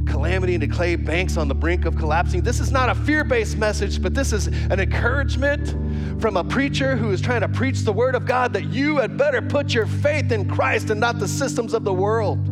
calamity 0.05 0.55
and 0.55 0.69
decay, 0.69 0.97
banks 0.97 1.37
on 1.37 1.47
the 1.47 1.55
brink 1.55 1.85
of 1.85 1.95
collapsing. 1.95 2.41
This 2.41 2.59
is 2.59 2.73
not 2.73 2.89
a 2.89 2.95
fear 3.05 3.23
based 3.23 3.57
message, 3.57 4.01
but 4.01 4.13
this 4.13 4.33
is 4.33 4.47
an 4.47 4.81
encouragement 4.81 6.21
from 6.21 6.35
a 6.35 6.43
preacher 6.43 6.97
who 6.97 7.11
is 7.11 7.21
trying 7.21 7.39
to 7.39 7.47
preach 7.47 7.83
the 7.83 7.93
word 7.93 8.15
of 8.15 8.25
God 8.25 8.51
that 8.51 8.65
you 8.65 8.97
had 8.97 9.17
better 9.17 9.41
put 9.41 9.73
your 9.73 9.85
faith 9.85 10.33
in 10.33 10.49
Christ 10.49 10.89
and 10.89 10.99
not 10.99 11.19
the 11.19 11.27
systems 11.29 11.73
of 11.73 11.85
the 11.85 11.93
world. 11.93 12.49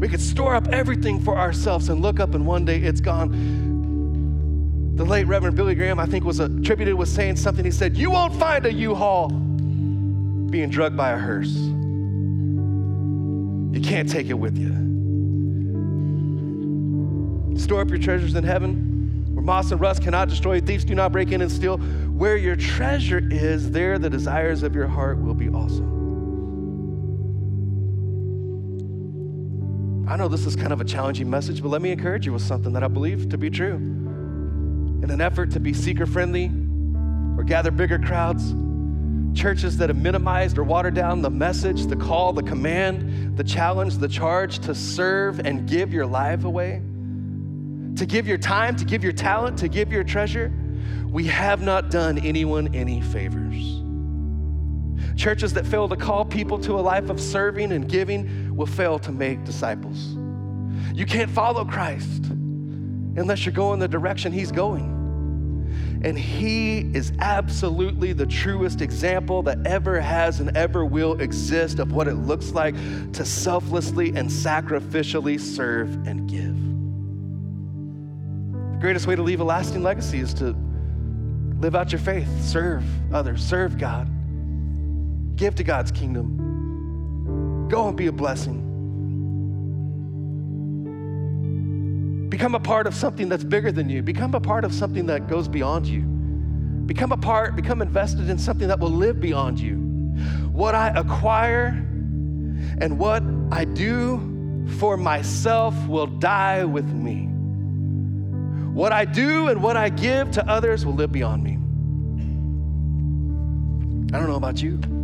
We 0.00 0.08
could 0.08 0.20
store 0.20 0.54
up 0.54 0.66
everything 0.68 1.20
for 1.22 1.36
ourselves 1.36 1.90
and 1.90 2.00
look 2.00 2.20
up 2.20 2.34
and 2.34 2.46
one 2.46 2.64
day 2.64 2.78
it's 2.78 3.02
gone. 3.02 4.94
The 4.96 5.04
late 5.04 5.26
Reverend 5.26 5.56
Billy 5.56 5.74
Graham, 5.74 6.00
I 6.00 6.06
think, 6.06 6.24
was 6.24 6.40
attributed 6.40 6.94
with 6.94 7.10
saying 7.10 7.36
something. 7.36 7.66
He 7.66 7.70
said, 7.70 7.98
You 7.98 8.10
won't 8.10 8.34
find 8.36 8.64
a 8.64 8.72
U 8.72 8.94
Haul 8.94 9.28
being 9.28 10.70
drugged 10.70 10.96
by 10.96 11.10
a 11.10 11.18
hearse. 11.18 11.50
You 13.72 13.82
can't 13.82 14.08
take 14.08 14.28
it 14.28 14.34
with 14.34 14.56
you. 14.56 14.70
Store 17.58 17.82
up 17.82 17.90
your 17.90 17.98
treasures 17.98 18.34
in 18.36 18.42
heaven 18.42 19.26
where 19.34 19.44
moss 19.44 19.70
and 19.70 19.78
rust 19.82 20.02
cannot 20.02 20.30
destroy, 20.30 20.60
thieves 20.60 20.86
do 20.86 20.94
not 20.94 21.12
break 21.12 21.30
in 21.30 21.42
and 21.42 21.52
steal. 21.52 21.76
Where 21.76 22.38
your 22.38 22.56
treasure 22.56 23.20
is, 23.30 23.70
there 23.70 23.98
the 23.98 24.08
desires 24.08 24.62
of 24.62 24.74
your 24.74 24.86
heart 24.86 25.20
will 25.20 25.34
be 25.34 25.50
also. 25.50 25.99
I 30.10 30.16
know 30.16 30.26
this 30.26 30.44
is 30.44 30.56
kind 30.56 30.72
of 30.72 30.80
a 30.80 30.84
challenging 30.84 31.30
message, 31.30 31.62
but 31.62 31.68
let 31.68 31.80
me 31.80 31.92
encourage 31.92 32.26
you 32.26 32.32
with 32.32 32.42
something 32.42 32.72
that 32.72 32.82
I 32.82 32.88
believe 32.88 33.28
to 33.28 33.38
be 33.38 33.48
true. 33.48 33.76
In 33.76 35.08
an 35.08 35.20
effort 35.20 35.52
to 35.52 35.60
be 35.60 35.72
seeker 35.72 36.04
friendly 36.04 36.46
or 37.38 37.44
gather 37.44 37.70
bigger 37.70 37.96
crowds, 37.96 38.52
churches 39.40 39.76
that 39.76 39.88
have 39.88 39.96
minimized 39.96 40.58
or 40.58 40.64
watered 40.64 40.94
down 40.94 41.22
the 41.22 41.30
message, 41.30 41.86
the 41.86 41.94
call, 41.94 42.32
the 42.32 42.42
command, 42.42 43.36
the 43.36 43.44
challenge, 43.44 43.98
the 43.98 44.08
charge 44.08 44.58
to 44.58 44.74
serve 44.74 45.38
and 45.46 45.68
give 45.68 45.92
your 45.94 46.06
life 46.06 46.42
away, 46.42 46.82
to 47.94 48.04
give 48.04 48.26
your 48.26 48.38
time, 48.38 48.74
to 48.74 48.84
give 48.84 49.04
your 49.04 49.12
talent, 49.12 49.58
to 49.58 49.68
give 49.68 49.92
your 49.92 50.02
treasure, 50.02 50.52
we 51.08 51.28
have 51.28 51.62
not 51.62 51.88
done 51.88 52.18
anyone 52.18 52.74
any 52.74 53.00
favors. 53.00 53.79
Churches 55.16 55.52
that 55.54 55.66
fail 55.66 55.88
to 55.88 55.96
call 55.96 56.24
people 56.24 56.58
to 56.60 56.74
a 56.74 56.82
life 56.82 57.10
of 57.10 57.20
serving 57.20 57.72
and 57.72 57.88
giving 57.88 58.54
will 58.54 58.66
fail 58.66 58.98
to 59.00 59.12
make 59.12 59.44
disciples. 59.44 60.16
You 60.94 61.06
can't 61.06 61.30
follow 61.30 61.64
Christ 61.64 62.24
unless 63.16 63.44
you're 63.44 63.52
going 63.52 63.78
the 63.80 63.88
direction 63.88 64.32
He's 64.32 64.52
going. 64.52 64.98
And 66.02 66.18
He 66.18 66.78
is 66.94 67.12
absolutely 67.18 68.12
the 68.12 68.26
truest 68.26 68.80
example 68.80 69.42
that 69.42 69.66
ever 69.66 70.00
has 70.00 70.40
and 70.40 70.56
ever 70.56 70.84
will 70.84 71.20
exist 71.20 71.78
of 71.78 71.92
what 71.92 72.08
it 72.08 72.14
looks 72.14 72.52
like 72.52 72.74
to 73.12 73.24
selflessly 73.24 74.08
and 74.08 74.28
sacrificially 74.28 75.38
serve 75.38 75.92
and 76.06 76.28
give. 76.28 76.56
The 78.72 78.80
greatest 78.80 79.06
way 79.06 79.14
to 79.14 79.22
leave 79.22 79.40
a 79.40 79.44
lasting 79.44 79.82
legacy 79.82 80.20
is 80.20 80.32
to 80.34 80.56
live 81.58 81.76
out 81.76 81.92
your 81.92 81.98
faith, 81.98 82.28
serve 82.42 82.82
others, 83.12 83.44
serve 83.44 83.76
God, 83.76 84.08
give 85.40 85.54
to 85.54 85.64
God's 85.64 85.90
kingdom, 85.90 87.66
go 87.70 87.88
and 87.88 87.96
be 87.96 88.08
a 88.08 88.12
blessing. 88.12 88.66
Become 92.28 92.54
a 92.54 92.60
part 92.60 92.86
of 92.86 92.94
something 92.94 93.30
that's 93.30 93.42
bigger 93.42 93.72
than 93.72 93.88
you. 93.88 94.02
Become 94.02 94.34
a 94.34 94.40
part 94.40 94.66
of 94.66 94.74
something 94.74 95.06
that 95.06 95.28
goes 95.28 95.48
beyond 95.48 95.86
you. 95.86 96.02
Become 96.84 97.12
a 97.12 97.16
part, 97.16 97.56
become 97.56 97.80
invested 97.80 98.28
in 98.28 98.36
something 98.36 98.68
that 98.68 98.78
will 98.78 98.90
live 98.90 99.18
beyond 99.18 99.58
you. 99.58 99.76
What 100.52 100.74
I 100.74 100.88
acquire 100.88 101.68
and 102.78 102.98
what 102.98 103.22
I 103.50 103.64
do 103.64 104.66
for 104.78 104.98
myself 104.98 105.74
will 105.86 106.06
die 106.06 106.66
with 106.66 106.92
me. 106.92 107.28
What 108.74 108.92
I 108.92 109.06
do 109.06 109.48
and 109.48 109.62
what 109.62 109.78
I 109.78 109.88
give 109.88 110.32
to 110.32 110.46
others 110.46 110.84
will 110.84 110.94
live 110.94 111.12
beyond 111.12 111.42
me. 111.42 111.52
I 114.14 114.18
don't 114.18 114.28
know 114.28 114.36
about 114.36 114.60
you. 114.62 114.99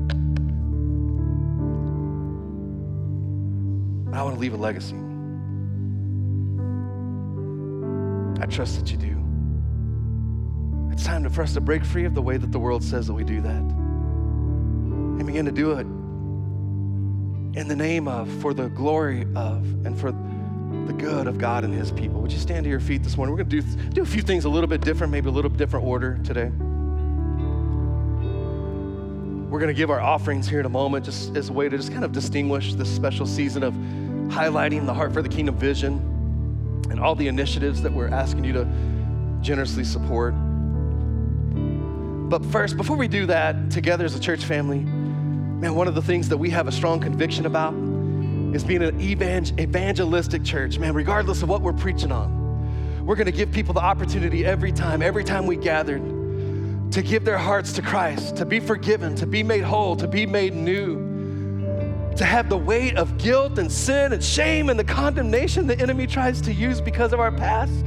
I 4.17 4.23
want 4.23 4.37
to 4.37 4.41
leave 4.41 4.55
a 4.55 4.57
legacy. 4.57 4.97
I 8.41 8.47
trust 8.47 8.79
that 8.79 8.91
you 8.91 8.97
do. 8.97 9.23
It's 10.93 11.05
time 11.05 11.29
for 11.29 11.43
us 11.43 11.53
to 11.55 11.61
break 11.61 11.85
free 11.85 12.05
of 12.05 12.15
the 12.15 12.23
way 12.23 12.37
that 12.39 12.53
the 12.53 12.59
world 12.59 12.83
says 12.83 13.07
that 13.09 13.13
we 13.13 13.25
do 13.25 13.43
that 13.43 13.51
and 13.51 15.27
begin 15.27 15.45
to 15.45 15.53
do 15.53 15.73
it 15.73 15.87
in 17.59 17.69
the 17.69 17.77
name 17.77 18.09
of, 18.09 18.31
for 18.41 18.55
the 18.55 18.69
glory 18.69 19.23
of, 19.35 19.65
and 19.85 19.99
for 19.99 20.13
the 20.13 20.93
good 20.93 21.27
of 21.27 21.37
God 21.37 21.65
and 21.65 21.75
His 21.75 21.91
people. 21.91 22.21
Would 22.21 22.33
you 22.33 22.39
stand 22.39 22.65
to 22.65 22.71
your 22.71 22.81
feet 22.81 23.03
this 23.03 23.17
morning? 23.17 23.35
We're 23.35 23.45
going 23.45 23.51
to 23.51 23.61
do, 23.61 23.91
do 23.91 24.03
a 24.03 24.07
few 24.07 24.23
things 24.23 24.45
a 24.45 24.49
little 24.49 24.69
bit 24.69 24.81
different, 24.81 25.13
maybe 25.13 25.29
a 25.29 25.33
little 25.33 25.51
different 25.51 25.87
order 25.87 26.19
today. 26.25 26.51
We're 29.51 29.61
going 29.61 29.69
to 29.69 29.75
give 29.75 29.91
our 29.91 30.01
offerings 30.01 30.49
here 30.49 30.61
in 30.61 30.67
a 30.67 30.71
moment 30.71 31.05
just 31.05 31.37
as 31.37 31.49
a 31.49 31.53
way 31.53 31.69
to 31.69 31.77
just 31.77 31.93
kind 31.93 32.05
of 32.05 32.13
distinguish 32.13 32.75
this 32.75 32.95
special 32.95 33.27
season 33.27 33.63
of 33.63 33.75
highlighting 34.29 34.87
the 34.87 34.95
Heart 34.95 35.13
for 35.13 35.23
the 35.23 35.29
Kingdom 35.29 35.57
vision 35.57 35.95
and 36.91 37.01
all 37.01 37.15
the 37.15 37.29
initiatives 37.29 37.83
that 37.83 37.93
we're 37.93 38.09
asking 38.09 38.45
you 38.45 38.53
to 38.53 38.67
generously 39.41 39.85
support. 39.85 40.35
But 42.29 42.45
first, 42.47 42.77
before 42.77 42.97
we 42.97 43.09
do 43.09 43.27
that 43.27 43.71
together 43.71 44.05
as 44.05 44.15
a 44.17 44.21
church 44.21 44.45
family, 44.45 44.81
man, 44.81 45.75
one 45.75 45.89
of 45.89 45.95
the 45.95 46.03
things 46.03 46.29
that 46.29 46.37
we 46.37 46.51
have 46.51 46.67
a 46.67 46.73
strong 46.73 47.01
conviction 47.01 47.47
about 47.47 47.75
is 48.55 48.65
being 48.65 48.83
an 48.83 49.01
evangelistic 49.01 50.43
church, 50.43 50.79
man, 50.79 50.95
regardless 50.95 51.43
of 51.43 51.49
what 51.49 51.63
we're 51.63 51.73
preaching 51.73 52.11
on. 52.11 53.07
We're 53.07 53.17
gonna 53.17 53.31
give 53.31 53.53
people 53.53 53.75
the 53.75 53.81
opportunity 53.81 54.45
every 54.45 54.73
time, 54.73 55.03
every 55.03 55.23
time 55.23 55.47
we 55.47 55.57
gathered, 55.57 56.03
to 56.93 57.03
give 57.03 57.25
their 57.25 57.39
hearts 57.39 57.73
to 57.75 57.83
Christ, 57.83 58.37
to 58.37 58.45
be 58.45 58.59
forgiven, 58.59 59.15
to 59.17 59.27
be 59.27 59.43
made 59.43 59.63
whole, 59.63 59.95
to 59.97 60.09
be 60.09 60.27
made 60.27 60.55
new 60.55 61.06
to 62.17 62.25
have 62.25 62.49
the 62.49 62.57
weight 62.57 62.97
of 62.97 63.19
guilt 63.19 63.59
and 63.59 63.71
sin 63.71 64.15
and 64.15 64.25
shame 64.25 64.71
and 64.71 64.79
the 64.79 64.85
condemnation 64.85 65.67
the 65.67 65.79
enemy 65.79 66.07
tries 66.07 66.41
to 66.41 66.53
use 66.53 66.81
because 66.81 67.13
of 67.13 67.21
our 67.21 67.31
past 67.31 67.85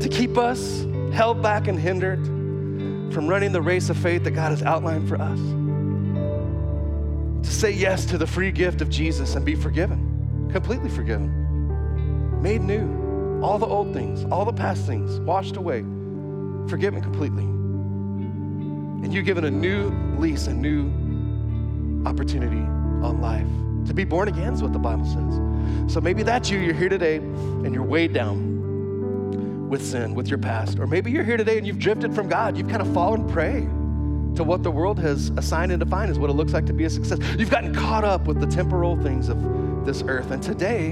to 0.00 0.08
keep 0.10 0.36
us 0.36 0.84
held 1.12 1.40
back 1.40 1.68
and 1.68 1.78
hindered 1.78 2.24
from 3.12 3.28
running 3.28 3.52
the 3.52 3.62
race 3.62 3.90
of 3.90 3.96
faith 3.96 4.24
that 4.24 4.32
God 4.32 4.50
has 4.50 4.62
outlined 4.62 5.08
for 5.08 5.20
us. 5.20 5.38
To 7.46 7.54
say 7.54 7.70
yes 7.70 8.04
to 8.06 8.18
the 8.18 8.26
free 8.26 8.50
gift 8.50 8.80
of 8.80 8.90
Jesus 8.90 9.36
and 9.36 9.44
be 9.44 9.54
forgiven, 9.54 10.48
completely 10.52 10.90
forgiven, 10.90 12.42
made 12.42 12.60
new. 12.60 13.40
All 13.40 13.56
the 13.56 13.66
old 13.66 13.94
things, 13.94 14.24
all 14.32 14.44
the 14.44 14.52
past 14.52 14.84
things 14.84 15.20
washed 15.20 15.56
away, 15.56 15.82
forgiven 16.68 17.00
completely. 17.00 17.44
And 17.44 19.14
you're 19.14 19.22
given 19.22 19.44
a 19.44 19.50
new 19.50 19.90
lease, 20.18 20.48
a 20.48 20.54
new 20.54 20.90
opportunity 22.04 22.66
on 23.02 23.20
life. 23.20 23.46
To 23.86 23.94
be 23.94 24.04
born 24.04 24.28
again 24.28 24.52
is 24.52 24.62
what 24.62 24.72
the 24.72 24.78
Bible 24.78 25.06
says. 25.06 25.92
So 25.92 26.00
maybe 26.00 26.22
that's 26.22 26.50
you. 26.50 26.58
You're 26.58 26.74
here 26.74 26.88
today 26.88 27.16
and 27.16 27.74
you're 27.74 27.82
weighed 27.82 28.12
down 28.12 29.68
with 29.68 29.84
sin, 29.84 30.14
with 30.14 30.28
your 30.28 30.38
past. 30.38 30.78
Or 30.78 30.86
maybe 30.86 31.10
you're 31.10 31.24
here 31.24 31.36
today 31.36 31.58
and 31.58 31.66
you've 31.66 31.78
drifted 31.78 32.14
from 32.14 32.28
God. 32.28 32.56
You've 32.56 32.68
kind 32.68 32.82
of 32.82 32.92
fallen 32.92 33.28
prey 33.28 33.60
to 34.36 34.44
what 34.44 34.62
the 34.62 34.70
world 34.70 34.98
has 34.98 35.30
assigned 35.36 35.72
and 35.72 35.80
defined 35.80 36.10
as 36.10 36.18
what 36.18 36.30
it 36.30 36.34
looks 36.34 36.52
like 36.52 36.66
to 36.66 36.72
be 36.72 36.84
a 36.84 36.90
success. 36.90 37.18
You've 37.38 37.50
gotten 37.50 37.74
caught 37.74 38.04
up 38.04 38.26
with 38.26 38.40
the 38.40 38.46
temporal 38.46 39.00
things 39.02 39.28
of 39.28 39.84
this 39.84 40.02
earth. 40.06 40.30
And 40.30 40.42
today, 40.42 40.90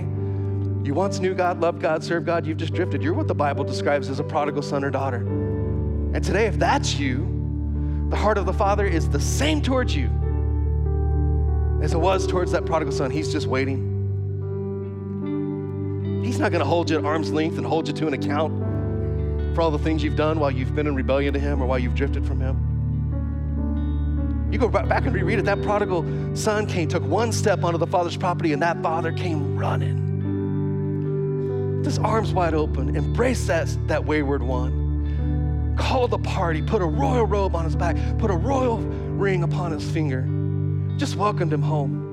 you 0.87 0.95
once 0.95 1.19
knew 1.19 1.35
God, 1.35 1.61
loved 1.61 1.81
God, 1.81 2.03
served 2.03 2.27
God, 2.27 2.47
you've 2.47 2.59
just 2.59 2.73
drifted. 2.73 3.03
You're 3.03 3.15
what 3.15 3.29
the 3.29 3.35
Bible 3.35 3.65
describes 3.65 4.09
as 4.09 4.21
a 4.21 4.25
prodigal 4.25 4.63
son 4.63 4.85
or 4.85 4.91
daughter. 4.91 5.19
And 5.19 6.25
today, 6.25 6.47
if 6.47 6.59
that's 6.59 6.99
you, 6.99 8.07
the 8.09 8.17
heart 8.17 8.39
of 8.39 8.47
the 8.47 8.53
Father 8.53 8.87
is 8.87 9.09
the 9.09 9.21
same 9.21 9.61
towards 9.61 9.95
you 9.95 10.09
as 11.83 11.93
it 11.93 11.99
was 11.99 12.27
towards 12.27 12.53
that 12.53 12.65
prodigal 12.65 12.93
son, 12.93 13.11
he's 13.11 13.31
just 13.33 13.47
waiting. 13.47 13.93
He's 16.25 16.39
not 16.39 16.51
going 16.51 16.61
to 16.61 16.67
hold 16.67 16.91
you 16.91 16.99
at 16.99 17.05
arm's 17.05 17.31
length 17.33 17.59
and 17.59 17.67
hold 17.67 17.87
you 17.87 17.95
to 17.95 18.07
an 18.07 18.15
account 18.15 19.55
for 19.55 19.61
all 19.63 19.71
the 19.71 19.79
things 19.79 20.03
you've 20.03 20.17
done 20.17 20.41
while 20.41 20.51
you've 20.51 20.75
been 20.75 20.87
in 20.87 20.95
rebellion 20.95 21.33
to 21.35 21.41
him 21.41 21.63
or 21.63 21.67
while 21.67 21.79
you've 21.79 21.95
drifted 21.95 22.27
from 22.27 22.41
him. 22.41 22.57
You 24.51 24.59
go 24.59 24.69
back 24.69 25.05
and 25.05 25.15
reread 25.15 25.39
it. 25.39 25.45
That 25.45 25.61
prodigal 25.63 26.35
son 26.35 26.67
came, 26.67 26.89
took 26.89 27.05
one 27.05 27.31
step 27.33 27.63
onto 27.63 27.79
the 27.79 27.87
father's 27.87 28.17
property, 28.17 28.53
and 28.53 28.63
that 28.63 28.83
father 28.83 29.13
came 29.13 29.57
running. 29.57 30.05
His 31.85 31.99
arms 31.99 32.33
wide 32.33 32.55
open, 32.55 32.97
embraced 32.97 33.47
that, 33.49 33.69
that 33.87 34.05
wayward 34.05 34.43
one, 34.43 35.75
called 35.79 36.11
the 36.11 36.19
party, 36.19 36.63
put 36.63 36.81
a 36.83 36.87
royal 36.87 37.27
robe 37.27 37.55
on 37.55 37.65
his 37.65 37.77
back, 37.77 37.97
put 38.19 38.31
a 38.31 38.37
royal 38.37 38.79
ring 38.79 39.43
upon 39.43 39.73
his 39.73 39.89
finger 39.91 40.27
just 40.97 41.17
welcomed 41.17 41.53
him 41.53 41.63
home. 41.63 42.07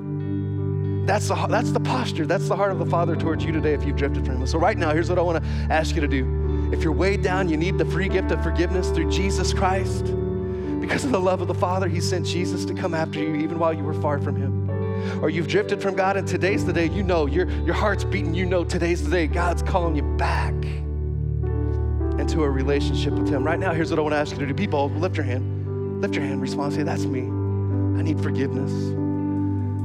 That's 1.06 1.28
the, 1.28 1.36
that's 1.48 1.72
the 1.72 1.82
posture, 1.82 2.26
that's 2.26 2.48
the 2.48 2.56
heart 2.56 2.72
of 2.72 2.80
the 2.80 2.86
Father 2.86 3.16
towards 3.16 3.44
you 3.44 3.52
today 3.52 3.74
if 3.74 3.84
you've 3.84 3.98
drifted 3.98 4.26
from 4.26 4.38
Him. 4.38 4.48
So, 4.48 4.58
right 4.58 4.78
now, 4.78 4.94
here's 4.94 5.10
what 5.10 5.20
I 5.20 5.22
want 5.22 5.44
to 5.44 5.50
ask 5.70 5.96
you 5.96 6.02
to 6.02 6.08
do. 6.08 6.70
If 6.72 6.82
you're 6.82 6.94
weighed 6.94 7.22
down, 7.22 7.50
you 7.50 7.58
need 7.58 7.78
the 7.78 7.86
free 7.86 8.08
gift 8.08 8.32
of 8.32 8.42
forgiveness 8.42 8.90
through 8.90 9.12
Jesus 9.12 9.54
Christ. 9.54 10.06
Because 10.80 11.04
of 11.04 11.12
the 11.12 11.20
love 11.20 11.42
of 11.42 11.48
the 11.48 11.54
Father, 11.54 11.90
He 11.90 12.00
sent 12.00 12.26
Jesus 12.26 12.64
to 12.66 12.74
come 12.74 12.94
after 12.94 13.20
you 13.20 13.36
even 13.36 13.60
while 13.60 13.74
you 13.74 13.84
were 13.84 13.94
far 13.94 14.20
from 14.20 14.38
Him. 14.38 14.70
Or 15.22 15.30
you've 15.30 15.50
drifted 15.50 15.82
from 15.82 15.96
God, 15.96 16.16
and 16.16 16.26
today's 16.26 16.66
the 16.66 16.72
day 16.72 16.86
you 16.86 17.04
know 17.04 17.26
your, 17.26 17.50
your 17.64 17.76
heart's 17.76 18.06
beating, 18.06 18.34
you 18.34 18.46
know 18.46 18.64
today's 18.64 19.04
the 19.04 19.12
day 19.12 19.28
God's 19.28 19.62
calling 19.62 19.98
you 19.98 20.04
back 20.18 20.54
into 22.18 22.44
a 22.44 22.50
relationship 22.50 23.12
with 23.14 23.28
Him. 23.28 23.44
Right 23.44 23.60
now, 23.60 23.74
here's 23.74 23.90
what 23.90 24.00
I 24.00 24.04
want 24.04 24.14
to 24.14 24.20
ask 24.20 24.32
you 24.32 24.40
to 24.40 24.46
do. 24.46 24.54
Be 24.54 24.68
bold, 24.68 24.96
lift 24.96 25.18
your 25.18 25.26
hand. 25.26 26.02
Lift 26.02 26.16
your 26.16 26.24
hand, 26.24 26.42
respond, 26.42 26.74
say, 26.74 26.84
That's 26.84 27.06
me. 27.06 27.43
I 27.98 28.02
need 28.02 28.22
forgiveness. 28.22 28.72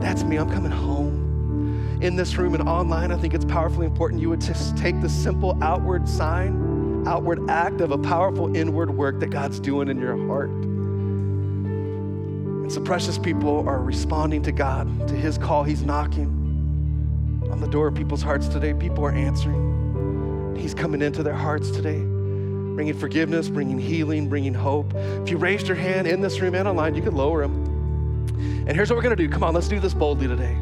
That's 0.01 0.23
me. 0.23 0.37
I'm 0.37 0.51
coming 0.51 0.71
home. 0.71 1.99
In 2.01 2.15
this 2.17 2.37
room 2.37 2.55
and 2.55 2.69
online, 2.69 3.11
I 3.11 3.17
think 3.17 3.35
it's 3.35 3.45
powerfully 3.45 3.87
important 3.87 4.21
you 4.21 4.31
would 4.31 4.41
just 4.41 4.77
take 4.77 5.01
the 5.01 5.09
simple 5.09 5.59
outward 5.63 6.09
sign, 6.09 7.05
outward 7.07 7.51
act 7.51 7.81
of 7.81 7.91
a 7.91 7.99
powerful 7.99 8.55
inward 8.57 8.91
work 8.91 9.19
that 9.21 9.31
God's 9.31 9.59
doing 9.59 9.89
in 9.89 9.99
your 9.99 10.17
heart. 10.29 10.51
And 12.69 12.73
so, 12.73 12.81
precious 12.81 13.19
people 13.19 13.69
are 13.69 13.81
responding 13.81 14.43
to 14.43 14.53
God, 14.53 15.09
to 15.09 15.15
His 15.15 15.39
call. 15.39 15.65
He's 15.65 15.83
knocking 15.83 16.29
on 17.51 17.61
the 17.61 17.69
door 17.69 17.89
of 17.89 17.95
people's 17.95 18.23
hearts 18.23 18.47
today. 18.47 18.75
People 18.75 19.05
are 19.05 19.13
answering. 19.13 20.55
He's 20.57 20.75
coming 20.75 21.03
into 21.03 21.23
their 21.23 21.35
hearts 21.35 21.71
today 21.71 22.05
bringing 22.79 22.97
forgiveness, 22.97 23.49
bringing 23.49 23.77
healing, 23.77 24.29
bringing 24.29 24.55
hope. 24.55 24.95
If 24.95 25.31
you 25.31 25.37
raised 25.37 25.67
your 25.67 25.77
hand 25.77 26.07
in 26.07 26.21
this 26.21 26.39
room 26.39 26.55
and 26.55 26.69
online, 26.69 26.95
you 26.95 27.03
could 27.03 27.13
lower 27.13 27.43
them. 27.43 27.68
And 28.31 28.71
here's 28.71 28.91
what 28.91 28.97
we're 28.97 29.03
gonna 29.03 29.17
do. 29.17 29.29
Come 29.29 29.43
on, 29.43 29.55
let's 29.55 29.69
do 29.69 29.81
this 29.81 29.95
boldly 29.95 30.29
today. 30.29 30.57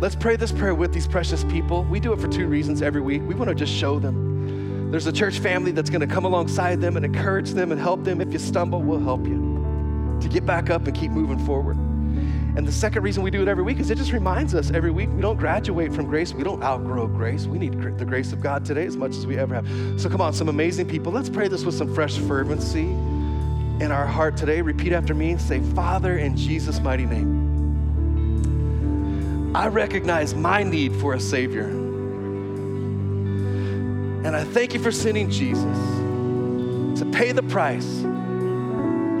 Let's 0.00 0.16
pray 0.16 0.36
this 0.36 0.52
prayer 0.52 0.74
with 0.74 0.92
these 0.92 1.06
precious 1.06 1.44
people. 1.44 1.84
We 1.84 2.00
do 2.00 2.12
it 2.12 2.20
for 2.20 2.28
two 2.28 2.46
reasons 2.48 2.82
every 2.82 3.00
week. 3.00 3.22
We 3.24 3.34
wanna 3.34 3.54
just 3.54 3.72
show 3.72 3.98
them. 3.98 4.90
There's 4.90 5.06
a 5.06 5.12
church 5.12 5.38
family 5.38 5.72
that's 5.72 5.90
gonna 5.90 6.06
come 6.06 6.24
alongside 6.24 6.80
them 6.80 6.96
and 6.96 7.04
encourage 7.04 7.50
them 7.50 7.72
and 7.72 7.80
help 7.80 8.04
them. 8.04 8.20
If 8.20 8.32
you 8.32 8.38
stumble, 8.38 8.82
we'll 8.82 9.00
help 9.00 9.26
you 9.26 10.18
to 10.20 10.28
get 10.28 10.44
back 10.44 10.70
up 10.70 10.86
and 10.86 10.96
keep 10.96 11.10
moving 11.10 11.38
forward. 11.46 11.76
And 12.54 12.68
the 12.68 12.72
second 12.72 13.02
reason 13.02 13.22
we 13.22 13.30
do 13.30 13.40
it 13.40 13.48
every 13.48 13.64
week 13.64 13.80
is 13.80 13.90
it 13.90 13.96
just 13.96 14.12
reminds 14.12 14.54
us 14.54 14.70
every 14.70 14.90
week 14.90 15.08
we 15.14 15.22
don't 15.22 15.38
graduate 15.38 15.92
from 15.92 16.06
grace. 16.06 16.34
We 16.34 16.44
don't 16.44 16.62
outgrow 16.62 17.06
grace. 17.06 17.46
We 17.46 17.58
need 17.58 17.80
the 17.98 18.04
grace 18.04 18.34
of 18.34 18.42
God 18.42 18.64
today 18.64 18.84
as 18.84 18.94
much 18.94 19.12
as 19.12 19.26
we 19.26 19.38
ever 19.38 19.54
have. 19.54 19.66
So 19.98 20.10
come 20.10 20.20
on, 20.20 20.34
some 20.34 20.50
amazing 20.50 20.86
people. 20.86 21.12
Let's 21.12 21.30
pray 21.30 21.48
this 21.48 21.64
with 21.64 21.74
some 21.74 21.94
fresh 21.94 22.18
fervency. 22.18 22.94
In 23.82 23.90
our 23.90 24.06
heart 24.06 24.36
today, 24.36 24.62
repeat 24.62 24.92
after 24.92 25.12
me. 25.12 25.36
Say, 25.38 25.58
Father, 25.58 26.16
in 26.16 26.36
Jesus' 26.36 26.78
mighty 26.78 27.04
name, 27.04 27.42
I 29.56 29.66
recognize 29.66 30.36
my 30.36 30.62
need 30.62 30.94
for 30.94 31.14
a 31.14 31.20
Savior. 31.20 31.64
And 34.24 34.36
I 34.36 34.44
thank 34.44 34.72
you 34.72 34.80
for 34.80 34.92
sending 34.92 35.28
Jesus 35.28 35.78
to 37.00 37.10
pay 37.12 37.32
the 37.32 37.42
price 37.42 38.04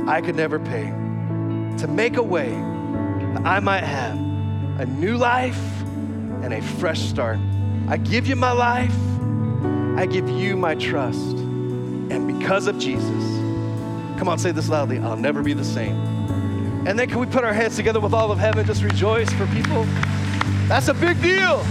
I 0.06 0.20
could 0.24 0.36
never 0.36 0.60
pay, 0.60 0.84
to 1.78 1.88
make 1.88 2.16
a 2.16 2.22
way 2.22 2.50
that 2.50 3.44
I 3.44 3.58
might 3.58 3.82
have 3.82 4.16
a 4.78 4.86
new 4.86 5.16
life 5.16 5.60
and 6.42 6.54
a 6.54 6.62
fresh 6.62 7.00
start. 7.00 7.40
I 7.88 7.96
give 7.96 8.28
you 8.28 8.36
my 8.36 8.52
life, 8.52 8.94
I 9.98 10.06
give 10.06 10.28
you 10.28 10.56
my 10.56 10.76
trust. 10.76 11.18
And 11.18 12.38
because 12.38 12.68
of 12.68 12.78
Jesus, 12.78 13.41
come 14.22 14.28
on, 14.28 14.38
say 14.38 14.52
this 14.52 14.68
loudly 14.68 15.00
I'll 15.00 15.16
never 15.16 15.42
be 15.42 15.52
the 15.52 15.64
same. 15.64 15.96
And 16.86 16.96
then 16.96 17.08
can 17.08 17.18
we 17.18 17.26
put 17.26 17.42
our 17.42 17.52
hands 17.52 17.74
together 17.74 17.98
with 17.98 18.14
all 18.14 18.30
of 18.30 18.38
heaven, 18.38 18.64
just 18.64 18.84
rejoice 18.84 19.28
for 19.32 19.48
people? 19.48 19.82
That's 20.68 20.86
a 20.86 20.94
big 20.94 21.20
deal. 21.20 21.64